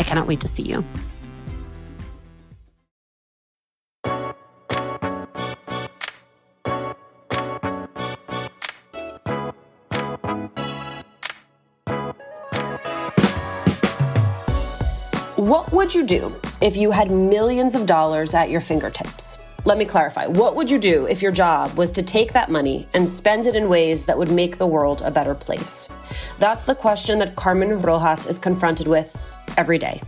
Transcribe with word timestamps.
I 0.00 0.02
cannot 0.02 0.26
wait 0.26 0.40
to 0.40 0.48
see 0.48 0.62
you. 0.62 0.82
What 15.36 15.70
would 15.72 15.94
you 15.94 16.06
do 16.06 16.34
if 16.62 16.78
you 16.78 16.92
had 16.92 17.10
millions 17.10 17.74
of 17.74 17.84
dollars 17.84 18.32
at 18.32 18.48
your 18.48 18.62
fingertips? 18.62 19.38
Let 19.66 19.76
me 19.76 19.84
clarify. 19.84 20.26
What 20.28 20.56
would 20.56 20.70
you 20.70 20.78
do 20.78 21.06
if 21.08 21.20
your 21.20 21.32
job 21.32 21.76
was 21.76 21.90
to 21.92 22.02
take 22.02 22.32
that 22.32 22.50
money 22.50 22.88
and 22.94 23.06
spend 23.06 23.44
it 23.44 23.54
in 23.54 23.68
ways 23.68 24.06
that 24.06 24.16
would 24.16 24.30
make 24.30 24.56
the 24.56 24.66
world 24.66 25.02
a 25.02 25.10
better 25.10 25.34
place? 25.34 25.90
That's 26.38 26.64
the 26.64 26.74
question 26.74 27.18
that 27.18 27.36
Carmen 27.36 27.82
Rojas 27.82 28.24
is 28.24 28.38
confronted 28.38 28.86
with 28.86 29.14
every 29.56 29.78
day. 29.78 30.02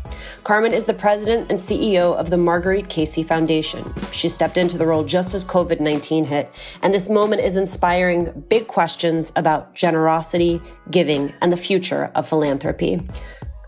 Carmen 0.45 0.73
is 0.73 0.85
the 0.85 0.95
president 0.95 1.51
and 1.51 1.59
CEO 1.59 2.15
of 2.15 2.31
the 2.31 2.37
Marguerite 2.37 2.89
Casey 2.89 3.23
Foundation. 3.23 3.93
She 4.13 4.29
stepped 4.29 4.57
into 4.57 4.79
the 4.79 4.87
role 4.87 5.05
just 5.05 5.35
as 5.35 5.45
COVID 5.45 5.81
19 5.81 6.25
hit, 6.25 6.51
and 6.83 6.93
this 6.93 7.09
moment 7.09 7.43
is 7.43 7.57
inspiring 7.57 8.45
big 8.49 8.67
questions 8.67 9.33
about 9.37 9.75
generosity, 9.75 10.61
giving, 10.91 11.35
and 11.41 11.53
the 11.53 11.57
future 11.57 12.11
of 12.15 12.29
philanthropy. 12.29 13.01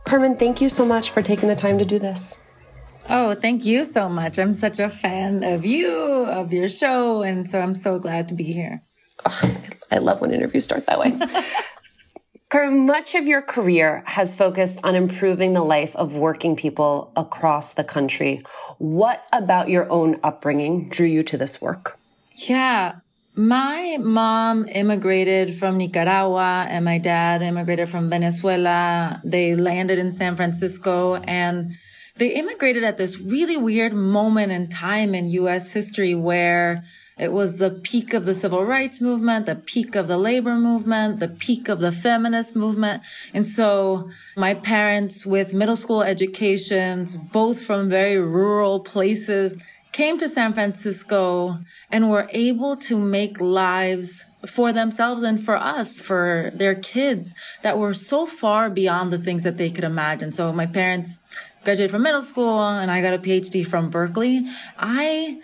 Carmen, 0.05 0.37
thank 0.37 0.61
you 0.61 0.69
so 0.69 0.85
much 0.85 1.11
for 1.11 1.23
taking 1.23 1.49
the 1.49 1.57
time 1.57 1.79
to 1.79 1.85
do 1.85 1.99
this. 1.99 2.39
Oh, 3.09 3.35
thank 3.35 3.65
you 3.67 3.85
so 3.85 4.09
much. 4.09 4.39
I'm 4.39 4.55
such 4.55 4.79
a 4.79 4.89
fan 4.89 5.45
of 5.45 5.65
you, 5.65 6.25
of 6.27 6.53
your 6.53 6.69
show, 6.69 7.23
and 7.23 7.49
so 7.49 7.61
I'm 7.61 7.75
so 7.75 7.99
glad 7.99 8.29
to 8.29 8.35
be 8.35 8.45
here. 8.45 8.83
Oh, 9.27 9.57
I 9.91 9.99
love 9.99 10.21
when 10.21 10.33
interviews 10.33 10.65
start 10.65 10.87
that 10.87 10.99
way. 10.99 11.19
much 12.71 13.17
of 13.17 13.27
your 13.27 13.43
career 13.43 14.05
has 14.07 14.33
focused 14.33 14.79
on 14.85 14.95
improving 14.95 15.55
the 15.55 15.65
life 15.65 15.97
of 15.97 16.15
working 16.15 16.55
people 16.55 17.11
across 17.17 17.73
the 17.73 17.83
country. 17.83 18.45
What 18.79 19.25
about 19.33 19.69
your 19.69 19.91
own 19.91 20.21
upbringing 20.23 20.89
drew 20.89 21.09
you 21.09 21.25
to 21.25 21.37
this 21.37 21.61
work? 21.61 21.99
Yeah. 22.37 23.01
My 23.35 23.99
mom 24.01 24.69
immigrated 24.69 25.57
from 25.57 25.79
Nicaragua 25.79 26.67
and 26.71 26.85
my 26.85 26.99
dad 26.99 27.43
immigrated 27.43 27.89
from 27.89 28.09
Venezuela. 28.09 29.21
They 29.25 29.57
landed 29.57 29.99
in 29.99 30.13
San 30.13 30.37
Francisco 30.37 31.17
and 31.17 31.75
they 32.17 32.29
immigrated 32.29 32.85
at 32.85 32.97
this 32.97 33.19
really 33.19 33.57
weird 33.57 33.93
moment 33.93 34.53
in 34.53 34.69
time 34.69 35.15
in 35.15 35.29
U.S. 35.29 35.73
history 35.73 36.15
where 36.15 36.85
it 37.19 37.33
was 37.33 37.59
the 37.59 37.71
peak 37.71 38.15
of 38.15 38.25
the 38.25 38.35
civil 38.35 38.65
rights 38.65 39.01
movement, 39.01 39.47
the 39.47 39.57
peak 39.57 39.97
of 39.97 40.07
the 40.07 40.17
labor 40.17 40.55
movement, 40.55 41.19
the 41.19 41.29
peak 41.29 41.69
of 41.69 41.81
the 41.81 41.91
feminist 41.91 42.55
movement. 42.55 43.03
And 43.33 43.49
so 43.49 44.11
my 44.37 44.55
parents 44.55 45.27
with 45.27 45.55
middle 45.55 45.77
school 45.77 46.03
educations, 46.03 47.17
both 47.17 47.63
from 47.63 47.89
very 47.89 48.19
rural 48.19 48.79
places, 48.79 49.57
came 49.91 50.19
to 50.19 50.29
San 50.29 50.53
Francisco 50.53 51.59
and 51.91 52.11
were 52.11 52.29
able 52.33 52.77
to 52.77 52.99
make 52.99 53.41
lives 53.41 54.27
for 54.47 54.73
themselves 54.73 55.23
and 55.23 55.43
for 55.43 55.57
us, 55.57 55.93
for 55.93 56.51
their 56.55 56.75
kids 56.75 57.33
that 57.63 57.79
were 57.79 57.95
so 57.95 58.27
far 58.27 58.69
beyond 58.71 59.13
the 59.13 59.19
things 59.19 59.45
that 59.45 59.57
they 59.57 59.71
could 59.71 59.85
imagine. 59.85 60.33
So 60.33 60.53
my 60.53 60.67
parents 60.67 61.19
graduated 61.65 61.91
from 61.91 62.03
middle 62.03 62.23
school 62.23 62.61
and 62.61 62.91
I 62.91 63.01
got 63.01 63.15
a 63.15 63.19
PhD 63.19 63.67
from 63.67 63.91
Berkeley. 63.91 64.47
I 64.79 65.41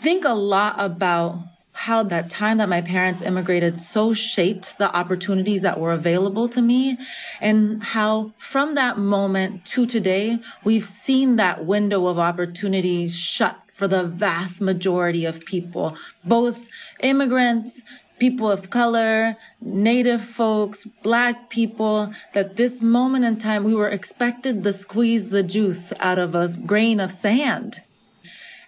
think 0.00 0.24
a 0.24 0.34
lot 0.34 0.76
about 0.78 1.38
how 1.72 2.02
that 2.02 2.28
time 2.28 2.58
that 2.58 2.68
my 2.68 2.80
parents 2.80 3.22
immigrated 3.22 3.80
so 3.80 4.12
shaped 4.12 4.76
the 4.78 4.94
opportunities 4.96 5.62
that 5.62 5.78
were 5.78 5.92
available 5.92 6.48
to 6.48 6.60
me 6.60 6.98
and 7.40 7.82
how 7.82 8.32
from 8.36 8.74
that 8.74 8.98
moment 8.98 9.64
to 9.64 9.86
today, 9.86 10.40
we've 10.64 10.84
seen 10.84 11.36
that 11.36 11.64
window 11.64 12.08
of 12.08 12.18
opportunity 12.18 13.08
shut 13.08 13.60
for 13.72 13.86
the 13.86 14.02
vast 14.02 14.60
majority 14.60 15.24
of 15.24 15.44
people, 15.44 15.96
both 16.24 16.66
immigrants, 17.00 17.82
people 18.18 18.50
of 18.50 18.70
color, 18.70 19.36
native 19.60 20.22
folks, 20.22 20.84
black 21.02 21.50
people, 21.50 22.12
that 22.34 22.56
this 22.56 22.82
moment 22.82 23.24
in 23.24 23.36
time 23.36 23.64
we 23.64 23.74
were 23.74 23.88
expected 23.88 24.62
to 24.64 24.72
squeeze 24.72 25.30
the 25.30 25.42
juice 25.42 25.92
out 26.00 26.18
of 26.18 26.34
a 26.34 26.48
grain 26.48 27.00
of 27.00 27.12
sand. 27.12 27.80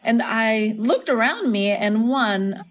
And 0.02 0.22
I 0.22 0.74
looked 0.78 1.08
around 1.08 1.50
me 1.52 1.70
and 1.70 2.08
one, 2.08 2.64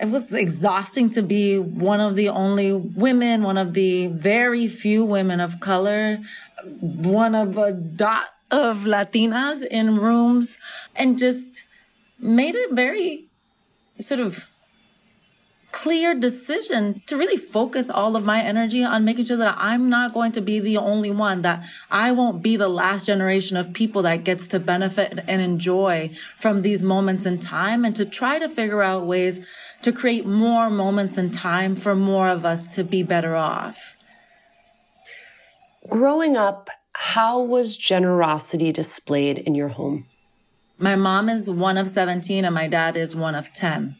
it 0.00 0.08
was 0.08 0.32
exhausting 0.32 1.10
to 1.10 1.22
be 1.22 1.58
one 1.58 2.00
of 2.00 2.14
the 2.14 2.28
only 2.28 2.72
women, 2.72 3.42
one 3.42 3.58
of 3.58 3.74
the 3.74 4.06
very 4.06 4.68
few 4.68 5.04
women 5.04 5.40
of 5.40 5.60
color, 5.60 6.20
one 6.80 7.34
of 7.34 7.58
a 7.58 7.72
dot 7.72 8.28
of 8.50 8.84
Latinas 8.84 9.64
in 9.66 9.98
rooms 9.98 10.56
and 10.96 11.18
just 11.18 11.64
made 12.18 12.54
it 12.54 12.72
very 12.72 13.26
sort 14.00 14.20
of 14.20 14.48
clear 15.78 16.12
decision 16.12 17.00
to 17.06 17.16
really 17.16 17.36
focus 17.36 17.88
all 17.88 18.16
of 18.16 18.24
my 18.24 18.42
energy 18.42 18.82
on 18.82 19.04
making 19.04 19.24
sure 19.24 19.36
that 19.36 19.54
I'm 19.58 19.88
not 19.88 20.12
going 20.12 20.32
to 20.32 20.40
be 20.40 20.58
the 20.58 20.76
only 20.76 21.12
one, 21.12 21.42
that 21.42 21.64
I 21.88 22.10
won't 22.10 22.42
be 22.42 22.56
the 22.56 22.68
last 22.68 23.06
generation 23.06 23.56
of 23.56 23.72
people 23.72 24.02
that 24.02 24.24
gets 24.24 24.48
to 24.48 24.58
benefit 24.58 25.20
and 25.28 25.40
enjoy 25.40 26.10
from 26.36 26.62
these 26.62 26.82
moments 26.82 27.26
in 27.26 27.38
time 27.38 27.84
and 27.84 27.94
to 27.94 28.04
try 28.04 28.40
to 28.40 28.48
figure 28.48 28.82
out 28.82 29.06
ways 29.06 29.38
to 29.82 29.92
create 29.92 30.26
more 30.26 30.68
moments 30.68 31.16
in 31.16 31.30
time 31.30 31.76
for 31.76 31.94
more 31.94 32.28
of 32.28 32.44
us 32.44 32.66
to 32.66 32.82
be 32.82 33.04
better 33.04 33.36
off. 33.36 33.96
Growing 35.88 36.36
up, 36.36 36.70
how 36.92 37.40
was 37.40 37.76
generosity 37.76 38.72
displayed 38.72 39.38
in 39.38 39.54
your 39.54 39.68
home? 39.68 40.06
My 40.76 40.96
mom 40.96 41.28
is 41.28 41.48
one 41.48 41.78
of 41.78 41.88
17 41.88 42.44
and 42.44 42.54
my 42.54 42.66
dad 42.66 42.96
is 42.96 43.14
one 43.14 43.36
of 43.36 43.52
10. 43.52 43.96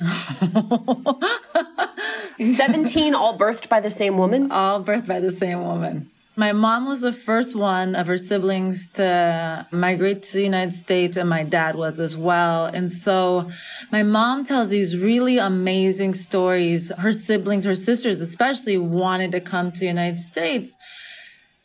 17 2.40 3.14
all 3.14 3.38
birthed 3.38 3.68
by 3.68 3.80
the 3.80 3.90
same 3.90 4.16
woman? 4.16 4.50
All 4.52 4.82
birthed 4.82 5.06
by 5.06 5.20
the 5.20 5.32
same 5.32 5.62
woman. 5.62 6.10
My 6.36 6.52
mom 6.52 6.86
was 6.86 7.00
the 7.00 7.12
first 7.12 7.56
one 7.56 7.96
of 7.96 8.06
her 8.06 8.16
siblings 8.16 8.86
to 8.94 9.66
migrate 9.72 10.22
to 10.22 10.34
the 10.34 10.44
United 10.44 10.72
States, 10.72 11.16
and 11.16 11.28
my 11.28 11.42
dad 11.42 11.74
was 11.74 11.98
as 11.98 12.16
well. 12.16 12.66
And 12.66 12.92
so 12.92 13.50
my 13.90 14.04
mom 14.04 14.44
tells 14.44 14.68
these 14.68 14.96
really 14.96 15.38
amazing 15.38 16.14
stories. 16.14 16.92
Her 16.96 17.10
siblings, 17.10 17.64
her 17.64 17.74
sisters 17.74 18.20
especially, 18.20 18.78
wanted 18.78 19.32
to 19.32 19.40
come 19.40 19.72
to 19.72 19.80
the 19.80 19.86
United 19.86 20.18
States 20.18 20.76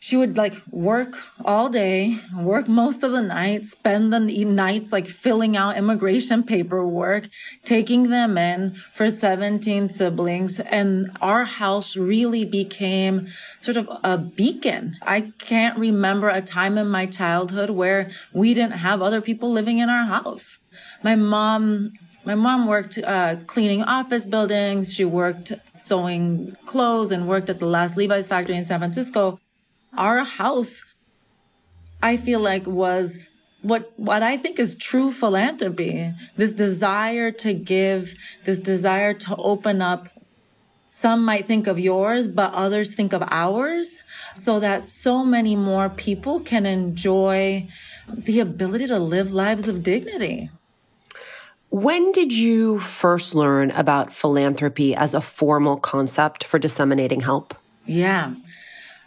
she 0.04 0.18
would 0.18 0.36
like 0.36 0.62
work 0.70 1.16
all 1.46 1.70
day, 1.70 2.20
work 2.38 2.68
most 2.68 3.04
of 3.04 3.14
the 3.14 3.22
night, 3.22 3.64
spend 3.64 4.12
the 4.12 4.20
nights 4.20 4.92
like 4.92 5.08
filling 5.08 5.56
out 5.56 5.78
immigration 5.78 6.44
paperwork, 6.44 7.30
taking 7.64 8.10
them 8.10 8.38
in 8.38 8.76
for 8.92 9.10
17 9.10 9.92
siblings. 9.92 10.60
And 10.60 11.10
our 11.22 11.46
house 11.46 11.96
really 11.96 12.44
became 12.44 13.30
sort 13.62 13.78
of 13.78 13.88
a 14.04 14.18
beacon. 14.18 14.98
I 15.04 15.32
can't 15.40 15.78
remember 15.80 16.28
a 16.28 16.42
time 16.42 16.78
in 16.78 16.90
my 16.90 17.06
childhood 17.06 17.70
where 17.70 18.10
we 18.34 18.54
didn't 18.54 18.80
have 18.80 19.02
other 19.02 19.22
people 19.22 19.54
living 19.54 19.78
in 19.78 19.88
our 19.88 20.04
house. 20.04 20.60
My 21.02 21.16
mom 21.16 21.94
my 22.26 22.36
mom 22.36 22.68
worked 22.68 22.98
uh, 22.98 23.38
cleaning 23.48 23.84
office 23.84 24.26
buildings. 24.26 24.94
She 24.94 25.06
worked 25.06 25.54
sewing 25.74 26.56
clothes 26.66 27.12
and 27.12 27.28
worked 27.28 27.50
at 27.50 27.60
the 27.60 27.66
last 27.66 27.96
Levi's 27.96 28.28
factory 28.28 28.56
in 28.56 28.66
San 28.66 28.80
Francisco 28.80 29.40
our 29.98 30.24
house, 30.24 30.84
I 32.02 32.18
feel 32.18 32.40
like 32.40 32.68
was 32.68 33.28
what 33.62 33.94
what 33.96 34.22
I 34.22 34.38
think 34.38 34.60
is 34.60 34.76
true 34.76 35.12
philanthropy. 35.12 36.14
This 36.36 36.54
desire 36.54 37.32
to 37.32 37.54
give, 37.54 38.16
this 38.46 38.60
desire 38.60 39.14
to 39.14 39.36
open 39.38 39.82
up. 39.82 40.10
Some 40.90 41.26
might 41.26 41.48
think 41.48 41.68
of 41.68 41.80
yours, 41.80 42.28
but 42.28 42.54
others 42.54 42.94
think 42.94 43.14
of 43.14 43.24
ours, 43.30 44.04
so 44.36 44.60
that 44.60 44.88
so 44.88 45.26
many 45.26 45.56
more 45.56 45.90
people 45.90 46.40
can 46.40 46.66
enjoy 46.66 47.68
the 48.08 48.40
ability 48.40 48.88
to 48.88 49.00
live 49.00 49.34
lives 49.34 49.68
of 49.68 49.82
dignity. 49.82 50.50
When 51.70 52.12
did 52.12 52.32
you 52.32 52.80
first 52.80 53.34
learn 53.34 53.72
about 53.72 54.14
philanthropy 54.14 54.94
as 54.96 55.16
a 55.16 55.22
formal 55.22 55.78
concept 55.78 56.44
for 56.44 56.60
disseminating 56.60 57.22
help? 57.22 57.56
Yeah. 57.86 58.36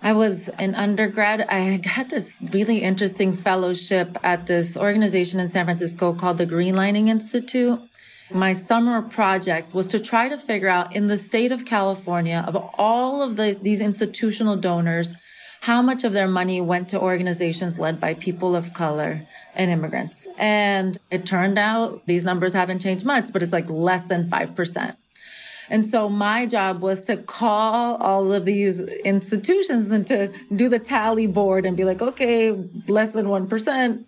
I 0.06 0.12
was 0.12 0.49
an 0.50 0.76
undergrad. 0.76 1.41
I 1.41 1.79
got 1.79 2.11
this 2.11 2.32
really 2.41 2.79
interesting 2.79 3.37
fellowship 3.37 4.17
at 4.23 4.47
this 4.47 4.76
organization 4.76 5.41
in 5.41 5.50
San 5.50 5.64
Francisco 5.64 6.14
called 6.14 6.38
the 6.38 6.47
Greenlining 6.47 7.08
Institute. 7.08 7.81
My 8.31 8.53
summer 8.53 9.03
project 9.03 9.75
was 9.75 9.88
to 9.88 9.99
try 9.99 10.29
to 10.29 10.38
figure 10.38 10.69
out 10.69 10.94
in 10.94 11.08
the 11.08 11.19
state 11.19 11.50
of 11.50 11.64
California 11.64 12.44
of 12.47 12.55
all 12.79 13.20
of 13.20 13.37
these, 13.37 13.58
these 13.58 13.81
institutional 13.81 14.55
donors, 14.55 15.17
how 15.62 15.82
much 15.82 16.05
of 16.05 16.12
their 16.12 16.29
money 16.29 16.61
went 16.61 16.88
to 16.91 17.00
organizations 17.00 17.76
led 17.76 17.99
by 17.99 18.14
people 18.14 18.55
of 18.55 18.73
color 18.75 19.26
and 19.56 19.73
immigrants. 19.73 20.29
And 20.38 20.97
it 21.11 21.26
turned 21.26 21.58
out 21.58 22.06
these 22.06 22.23
numbers 22.23 22.53
haven't 22.53 22.79
changed 22.79 23.05
much, 23.05 23.32
but 23.32 23.43
it's 23.43 23.53
like 23.53 23.69
less 23.69 24.06
than 24.06 24.31
5%. 24.31 24.97
And 25.69 25.89
so 25.89 26.09
my 26.09 26.47
job 26.47 26.81
was 26.81 27.03
to 27.05 27.17
call 27.17 27.97
all 27.97 28.33
of 28.33 28.45
these 28.45 28.81
institutions 28.81 29.91
and 29.91 30.07
to 30.07 30.33
do 30.55 30.69
the 30.69 30.79
tally 30.79 31.27
board 31.27 31.67
and 31.67 31.77
be 31.77 31.85
like, 31.85 32.03
okay, 32.03 32.53
less 32.87 33.13
than 33.13 33.27
1%. 33.27 34.05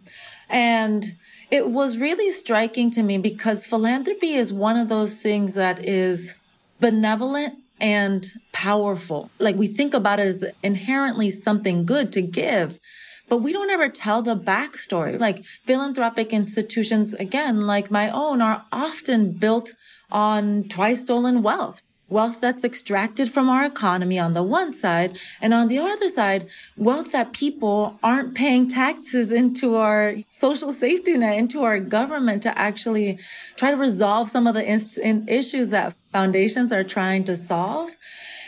And 0.48 1.04
it 1.50 1.70
was 1.70 1.96
really 1.96 2.30
striking 2.32 2.90
to 2.92 3.02
me 3.02 3.18
because 3.18 3.66
philanthropy 3.66 4.34
is 4.34 4.52
one 4.52 4.76
of 4.76 4.88
those 4.88 5.22
things 5.22 5.54
that 5.54 5.84
is 5.84 6.36
benevolent 6.80 7.58
and 7.80 8.26
powerful. 8.52 9.30
Like 9.38 9.56
we 9.56 9.66
think 9.68 9.94
about 9.94 10.20
it 10.20 10.26
as 10.26 10.44
inherently 10.62 11.30
something 11.30 11.86
good 11.86 12.12
to 12.12 12.22
give, 12.22 12.78
but 13.28 13.38
we 13.38 13.52
don't 13.52 13.70
ever 13.70 13.88
tell 13.88 14.22
the 14.22 14.36
backstory. 14.36 15.18
Like 15.18 15.44
philanthropic 15.66 16.32
institutions, 16.32 17.14
again, 17.14 17.66
like 17.66 17.90
my 17.90 18.10
own 18.10 18.42
are 18.42 18.64
often 18.72 19.32
built 19.32 19.72
on 20.10 20.64
twice 20.64 21.00
stolen 21.00 21.42
wealth. 21.42 21.82
Wealth 22.10 22.40
that's 22.40 22.64
extracted 22.64 23.30
from 23.30 23.50
our 23.50 23.66
economy 23.66 24.18
on 24.18 24.32
the 24.32 24.42
one 24.42 24.72
side, 24.72 25.18
and 25.42 25.52
on 25.52 25.68
the 25.68 25.78
other 25.78 26.08
side, 26.08 26.48
wealth 26.74 27.12
that 27.12 27.34
people 27.34 27.98
aren't 28.02 28.34
paying 28.34 28.66
taxes 28.66 29.30
into 29.30 29.76
our 29.76 30.16
social 30.30 30.72
safety 30.72 31.18
net, 31.18 31.36
into 31.36 31.64
our 31.64 31.78
government 31.78 32.42
to 32.44 32.58
actually 32.58 33.18
try 33.56 33.72
to 33.72 33.76
resolve 33.76 34.30
some 34.30 34.46
of 34.46 34.54
the 34.54 34.64
inst- 34.64 34.98
issues 34.98 35.68
that 35.68 35.94
foundations 36.10 36.72
are 36.72 36.82
trying 36.82 37.24
to 37.24 37.36
solve. 37.36 37.90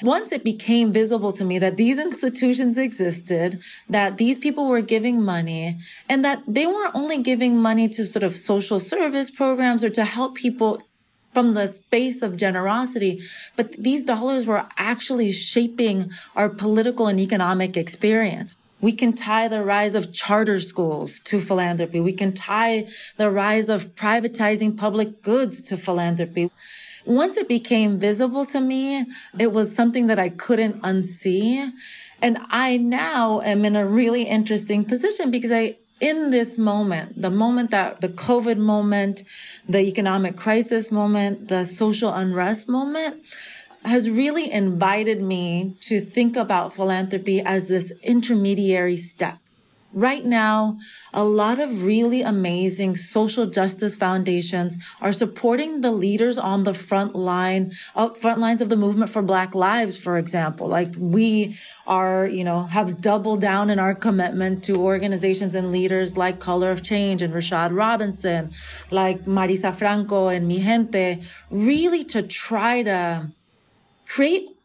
Once 0.00 0.32
it 0.32 0.42
became 0.42 0.90
visible 0.90 1.30
to 1.30 1.44
me 1.44 1.58
that 1.58 1.76
these 1.76 1.98
institutions 1.98 2.78
existed, 2.78 3.60
that 3.90 4.16
these 4.16 4.38
people 4.38 4.66
were 4.66 4.80
giving 4.80 5.20
money, 5.20 5.76
and 6.08 6.24
that 6.24 6.42
they 6.48 6.66
weren't 6.66 6.94
only 6.94 7.18
giving 7.18 7.58
money 7.58 7.90
to 7.90 8.06
sort 8.06 8.22
of 8.22 8.34
social 8.34 8.80
service 8.80 9.30
programs 9.30 9.84
or 9.84 9.90
to 9.90 10.06
help 10.06 10.34
people 10.34 10.80
from 11.32 11.54
the 11.54 11.68
space 11.68 12.22
of 12.22 12.36
generosity, 12.36 13.22
but 13.56 13.72
these 13.72 14.02
dollars 14.02 14.46
were 14.46 14.66
actually 14.76 15.32
shaping 15.32 16.10
our 16.34 16.48
political 16.48 17.06
and 17.06 17.20
economic 17.20 17.76
experience. 17.76 18.56
We 18.80 18.92
can 18.92 19.12
tie 19.12 19.46
the 19.48 19.62
rise 19.62 19.94
of 19.94 20.12
charter 20.12 20.58
schools 20.58 21.20
to 21.24 21.40
philanthropy. 21.40 22.00
We 22.00 22.14
can 22.14 22.32
tie 22.32 22.88
the 23.18 23.30
rise 23.30 23.68
of 23.68 23.94
privatizing 23.94 24.76
public 24.76 25.22
goods 25.22 25.60
to 25.62 25.76
philanthropy. 25.76 26.50
Once 27.04 27.36
it 27.36 27.48
became 27.48 27.98
visible 27.98 28.46
to 28.46 28.60
me, 28.60 29.06
it 29.38 29.52
was 29.52 29.74
something 29.74 30.06
that 30.06 30.18
I 30.18 30.30
couldn't 30.30 30.80
unsee. 30.82 31.70
And 32.22 32.38
I 32.50 32.78
now 32.78 33.40
am 33.42 33.64
in 33.64 33.76
a 33.76 33.86
really 33.86 34.22
interesting 34.24 34.84
position 34.84 35.30
because 35.30 35.52
I 35.52 35.76
in 36.00 36.30
this 36.30 36.56
moment, 36.56 37.20
the 37.20 37.30
moment 37.30 37.70
that 37.70 38.00
the 38.00 38.08
COVID 38.08 38.56
moment, 38.56 39.22
the 39.68 39.80
economic 39.80 40.36
crisis 40.36 40.90
moment, 40.90 41.48
the 41.48 41.64
social 41.64 42.12
unrest 42.12 42.68
moment, 42.68 43.22
has 43.84 44.10
really 44.10 44.50
invited 44.50 45.22
me 45.22 45.76
to 45.80 46.00
think 46.00 46.36
about 46.36 46.74
philanthropy 46.74 47.40
as 47.40 47.68
this 47.68 47.92
intermediary 48.02 48.96
step 48.96 49.38
Right 49.92 50.24
now, 50.24 50.78
a 51.12 51.24
lot 51.24 51.58
of 51.58 51.82
really 51.82 52.22
amazing 52.22 52.94
social 52.94 53.46
justice 53.46 53.96
foundations 53.96 54.78
are 55.00 55.12
supporting 55.12 55.80
the 55.80 55.90
leaders 55.90 56.38
on 56.38 56.62
the 56.62 56.74
front 56.74 57.16
line, 57.16 57.72
up 57.96 58.16
front 58.16 58.38
lines 58.38 58.62
of 58.62 58.68
the 58.68 58.76
movement 58.76 59.10
for 59.10 59.20
Black 59.20 59.52
Lives, 59.52 59.96
for 59.96 60.16
example. 60.16 60.68
Like 60.68 60.94
we 60.96 61.56
are, 61.88 62.24
you 62.24 62.44
know, 62.44 62.64
have 62.64 63.00
doubled 63.00 63.40
down 63.40 63.68
in 63.68 63.80
our 63.80 63.94
commitment 63.96 64.62
to 64.64 64.76
organizations 64.76 65.56
and 65.56 65.72
leaders 65.72 66.16
like 66.16 66.38
Color 66.38 66.70
of 66.70 66.84
Change 66.84 67.20
and 67.20 67.34
Rashad 67.34 67.76
Robinson, 67.76 68.52
like 68.92 69.24
Marisa 69.24 69.74
Franco 69.74 70.28
and 70.28 70.48
Mijente, 70.48 71.24
really 71.50 72.04
to 72.04 72.22
try 72.22 72.84
to 72.84 73.32
create 74.06 74.59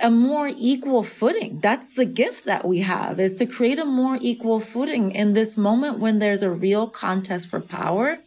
a 0.00 0.10
more 0.10 0.50
equal 0.56 1.02
footing. 1.02 1.60
That's 1.60 1.94
the 1.94 2.04
gift 2.04 2.44
that 2.44 2.66
we 2.66 2.80
have 2.80 3.18
is 3.20 3.34
to 3.36 3.46
create 3.46 3.78
a 3.78 3.84
more 3.84 4.18
equal 4.20 4.60
footing 4.60 5.10
in 5.10 5.32
this 5.32 5.56
moment 5.56 5.98
when 5.98 6.18
there's 6.18 6.42
a 6.42 6.50
real 6.50 6.88
contest 6.88 7.48
for 7.48 7.60
power. 7.60 8.18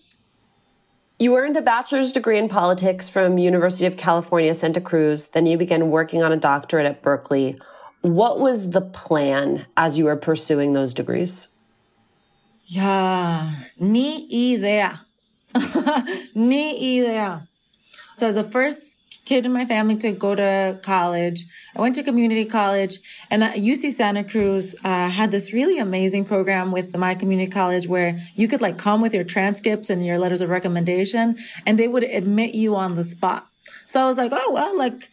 You 1.19 1.37
earned 1.37 1.55
a 1.55 1.61
bachelor's 1.61 2.11
degree 2.11 2.39
in 2.39 2.49
politics 2.49 3.07
from 3.07 3.37
University 3.37 3.85
of 3.85 3.95
California, 3.95 4.55
Santa 4.55 4.81
Cruz. 4.81 5.27
Then 5.27 5.45
you 5.45 5.57
began 5.57 5.91
working 5.91 6.23
on 6.23 6.31
a 6.31 6.37
doctorate 6.37 6.87
at 6.87 7.03
Berkeley. 7.03 7.59
What 8.01 8.39
was 8.39 8.71
the 8.71 8.81
plan 8.81 9.67
as 9.77 9.97
you 9.97 10.05
were 10.05 10.15
pursuing 10.15 10.73
those 10.73 10.93
degrees? 10.93 11.49
Yeah, 12.65 13.51
ni 13.79 14.55
idea. 14.55 15.01
ni 16.35 16.97
idea. 16.97 17.47
So 18.15 18.31
the 18.31 18.43
first 18.43 18.90
kid 19.31 19.45
in 19.45 19.53
my 19.53 19.63
family 19.63 19.95
to 19.95 20.11
go 20.11 20.35
to 20.35 20.77
college. 20.83 21.45
I 21.73 21.79
went 21.79 21.95
to 21.95 22.03
community 22.03 22.43
college 22.43 22.99
and 23.29 23.41
UC 23.41 23.93
Santa 23.93 24.25
Cruz 24.25 24.75
uh, 24.83 25.07
had 25.07 25.31
this 25.31 25.53
really 25.53 25.79
amazing 25.79 26.25
program 26.25 26.73
with 26.73 26.97
my 26.97 27.15
community 27.15 27.49
college 27.49 27.87
where 27.87 28.19
you 28.35 28.49
could 28.49 28.59
like 28.59 28.77
come 28.77 28.99
with 28.99 29.13
your 29.13 29.23
transcripts 29.23 29.89
and 29.89 30.05
your 30.05 30.19
letters 30.19 30.41
of 30.41 30.49
recommendation 30.49 31.37
and 31.65 31.79
they 31.79 31.87
would 31.87 32.03
admit 32.03 32.55
you 32.55 32.75
on 32.75 32.95
the 32.95 33.05
spot. 33.05 33.47
So 33.87 34.01
I 34.01 34.05
was 34.05 34.17
like, 34.17 34.33
oh, 34.35 34.51
well, 34.51 34.77
like, 34.77 35.09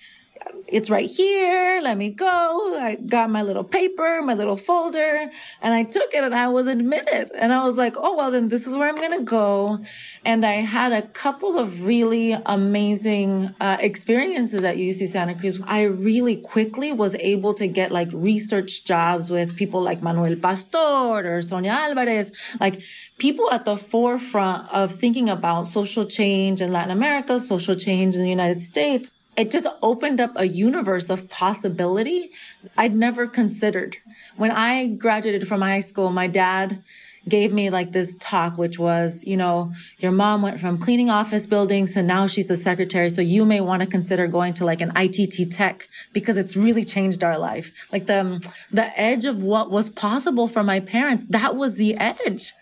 it's 0.67 0.91
right 0.91 1.09
here. 1.09 1.81
Let 1.83 1.97
me 1.97 2.11
go. 2.11 2.79
I 2.79 2.97
got 2.97 3.31
my 3.31 3.43
little 3.43 3.65
paper, 3.65 4.21
my 4.23 4.35
little 4.35 4.57
folder, 4.57 5.31
and 5.63 5.75
I 5.75 5.83
took 5.83 6.13
it 6.13 6.23
and 6.23 6.35
I 6.35 6.49
was 6.49 6.67
admitted. 6.67 7.31
And 7.35 7.53
I 7.53 7.65
was 7.65 7.77
like, 7.77 7.95
oh, 7.97 8.17
well, 8.17 8.31
then 8.31 8.49
this 8.49 8.67
is 8.67 8.75
where 8.75 8.89
I'm 8.89 8.97
going 8.97 9.19
to 9.19 9.25
go. 9.25 9.81
And 10.25 10.45
I 10.45 10.55
had 10.55 10.93
a 10.93 11.03
couple 11.03 11.59
of 11.59 11.87
really 11.87 12.33
amazing 12.33 13.55
uh, 13.61 13.79
experiences 13.81 14.63
at 14.65 14.77
UC 14.77 15.09
Santa 15.09 15.35
Cruz. 15.35 15.61
I 15.65 15.83
really 15.83 16.37
quickly 16.37 16.93
was 16.93 17.15
able 17.17 17.55
to 17.55 17.67
get 17.67 17.91
like 17.91 18.11
research 18.13 18.85
jobs 18.85 19.31
with 19.31 19.57
people 19.57 19.83
like 19.83 20.03
Manuel 20.03 20.37
Pastor 20.37 20.79
or 20.79 21.43
Sonia 21.43 21.73
Alvarez, 21.73 22.31
like 22.61 22.83
people 23.19 23.51
at 23.51 23.65
the 23.65 23.77
forefront 23.77 24.69
of 24.73 24.95
thinking 24.95 25.31
about 25.31 25.67
social 25.67 26.05
change 26.05 26.61
in 26.61 26.73
Latin 26.73 26.91
America, 26.91 27.41
social 27.41 27.75
change 27.75 28.17
in 28.17 28.23
the 28.23 28.29
United 28.29 28.61
States 28.61 29.11
it 29.39 29.53
just 29.53 29.69
opened 29.83 30.21
up 30.21 30.33
a 30.35 30.49
universe 30.49 31.09
of 31.09 31.31
possibility 31.31 32.31
I'd 32.77 32.95
never 32.95 33.27
considered. 33.27 33.97
When 34.37 34.51
I 34.51 34.89
graduated 34.89 35.47
from 35.47 35.63
high 35.63 35.81
school, 35.81 36.11
my 36.11 36.27
dad 36.27 36.83
gave 37.29 37.53
me 37.53 37.71
like 37.71 37.93
this 37.93 38.17
talk, 38.19 38.59
which 38.59 38.79
was, 38.79 39.23
you 39.25 39.37
know, 39.37 39.73
your 39.99 40.13
mom 40.13 40.43
went 40.43 40.59
from 40.59 40.79
cleaning 40.79 41.11
office 41.11 41.47
buildings 41.47 41.95
to 41.95 42.03
now 42.03 42.27
she's 42.27 42.51
a 42.51 42.57
secretary. 42.57 43.11
So 43.11 43.23
you 43.23 43.45
may 43.45 43.61
want 43.61 43.83
to 43.83 43.89
consider 43.89 44.27
going 44.27 44.55
to 44.55 44.65
like 44.65 44.81
an 44.81 44.93
ITT 44.97 45.53
tech 45.53 45.89
because 46.13 46.37
it's 46.37 46.57
really 46.57 46.85
changed 46.85 47.23
our 47.23 47.39
life. 47.39 47.71
Like 47.93 48.07
the, 48.07 48.45
the 48.73 48.99
edge 48.99 49.25
of 49.25 49.43
what 49.43 49.71
was 49.71 49.89
possible 49.89 50.49
for 50.49 50.65
my 50.65 50.81
parents, 50.81 51.27
that 51.29 51.55
was 51.55 51.75
the 51.75 51.97
edge. 51.97 52.55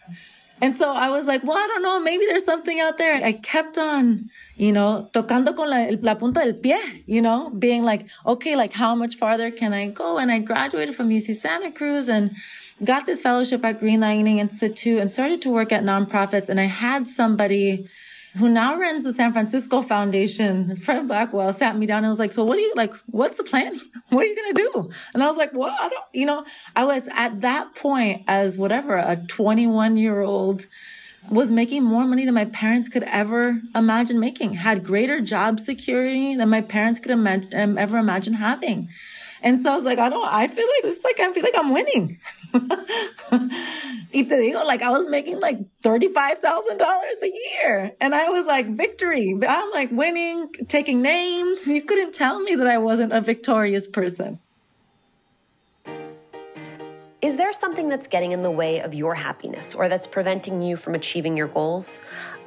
And 0.60 0.76
so 0.78 0.94
I 0.94 1.10
was 1.10 1.26
like, 1.26 1.44
well, 1.44 1.56
I 1.56 1.66
don't 1.66 1.82
know. 1.82 2.00
Maybe 2.00 2.24
there's 2.24 2.44
something 2.44 2.80
out 2.80 2.96
there. 2.96 3.22
I 3.22 3.32
kept 3.32 3.76
on, 3.76 4.30
you 4.56 4.72
know, 4.72 5.10
tocando 5.12 5.54
con 5.54 5.68
la, 5.68 5.88
la 6.00 6.14
punta 6.14 6.40
del 6.40 6.54
pie, 6.54 7.02
you 7.06 7.20
know, 7.20 7.50
being 7.50 7.84
like, 7.84 8.06
okay, 8.24 8.56
like 8.56 8.72
how 8.72 8.94
much 8.94 9.16
farther 9.16 9.50
can 9.50 9.74
I 9.74 9.88
go? 9.88 10.18
And 10.18 10.30
I 10.30 10.38
graduated 10.38 10.94
from 10.94 11.10
UC 11.10 11.36
Santa 11.36 11.70
Cruz 11.70 12.08
and 12.08 12.34
got 12.82 13.04
this 13.04 13.20
fellowship 13.20 13.64
at 13.64 13.80
Greenlining 13.80 14.38
Institute 14.38 14.98
and 14.98 15.10
started 15.10 15.42
to 15.42 15.50
work 15.50 15.72
at 15.72 15.84
nonprofits. 15.84 16.48
And 16.48 16.58
I 16.58 16.64
had 16.64 17.06
somebody 17.06 17.86
who 18.38 18.48
now 18.48 18.76
runs 18.76 19.04
the 19.04 19.12
San 19.12 19.32
Francisco 19.32 19.82
Foundation, 19.82 20.76
Fred 20.76 21.08
Blackwell, 21.08 21.52
sat 21.52 21.76
me 21.76 21.86
down 21.86 22.04
and 22.04 22.10
was 22.10 22.18
like, 22.18 22.32
so 22.32 22.44
what 22.44 22.58
are 22.58 22.60
you 22.62 22.72
like, 22.76 22.94
what's 23.06 23.38
the 23.38 23.44
plan? 23.44 23.80
What 24.08 24.24
are 24.24 24.28
you 24.28 24.36
going 24.36 24.54
to 24.54 24.70
do? 24.72 24.90
And 25.14 25.22
I 25.22 25.26
was 25.26 25.36
like, 25.36 25.52
well, 25.52 25.76
I 25.80 25.88
don't, 25.88 26.04
you 26.12 26.26
know, 26.26 26.44
I 26.76 26.84
was 26.84 27.08
at 27.12 27.40
that 27.40 27.74
point 27.74 28.22
as 28.28 28.56
whatever, 28.56 28.94
a 28.94 29.16
21 29.16 29.96
year 29.96 30.20
old 30.20 30.68
was 31.28 31.50
making 31.50 31.82
more 31.82 32.06
money 32.06 32.24
than 32.24 32.34
my 32.34 32.44
parents 32.44 32.88
could 32.88 33.02
ever 33.02 33.60
imagine 33.74 34.20
making, 34.20 34.54
had 34.54 34.84
greater 34.84 35.20
job 35.20 35.58
security 35.58 36.36
than 36.36 36.48
my 36.48 36.60
parents 36.60 37.00
could 37.00 37.10
imagine, 37.10 37.76
ever 37.76 37.98
imagine 37.98 38.34
having. 38.34 38.88
And 39.42 39.62
so 39.62 39.72
I 39.72 39.76
was 39.76 39.84
like, 39.84 39.98
I 39.98 40.08
don't, 40.08 40.26
I 40.26 40.48
feel 40.48 40.66
like 40.66 40.92
it's 40.92 41.04
like, 41.04 41.20
I 41.20 41.32
feel 41.32 41.42
like 41.42 41.54
I'm 41.56 41.72
winning. 41.72 42.18
y 44.12 44.22
te 44.22 44.36
digo, 44.36 44.64
like 44.64 44.82
I 44.82 44.90
was 44.90 45.06
making 45.06 45.40
like 45.40 45.58
$35,000 45.82 46.80
a 47.22 47.26
year. 47.26 47.92
And 48.00 48.14
I 48.14 48.28
was 48.28 48.46
like, 48.46 48.68
victory. 48.70 49.36
I'm 49.46 49.70
like 49.70 49.90
winning, 49.90 50.50
taking 50.68 51.02
names. 51.02 51.66
You 51.66 51.82
couldn't 51.82 52.14
tell 52.14 52.40
me 52.40 52.54
that 52.54 52.66
I 52.66 52.78
wasn't 52.78 53.12
a 53.12 53.20
victorious 53.20 53.86
person. 53.86 54.38
Is 57.22 57.36
there 57.36 57.52
something 57.52 57.88
that's 57.88 58.06
getting 58.06 58.32
in 58.32 58.42
the 58.42 58.50
way 58.50 58.80
of 58.80 58.94
your 58.94 59.14
happiness 59.14 59.74
or 59.74 59.88
that's 59.88 60.06
preventing 60.06 60.62
you 60.62 60.76
from 60.76 60.94
achieving 60.94 61.36
your 61.36 61.48
goals? 61.48 61.98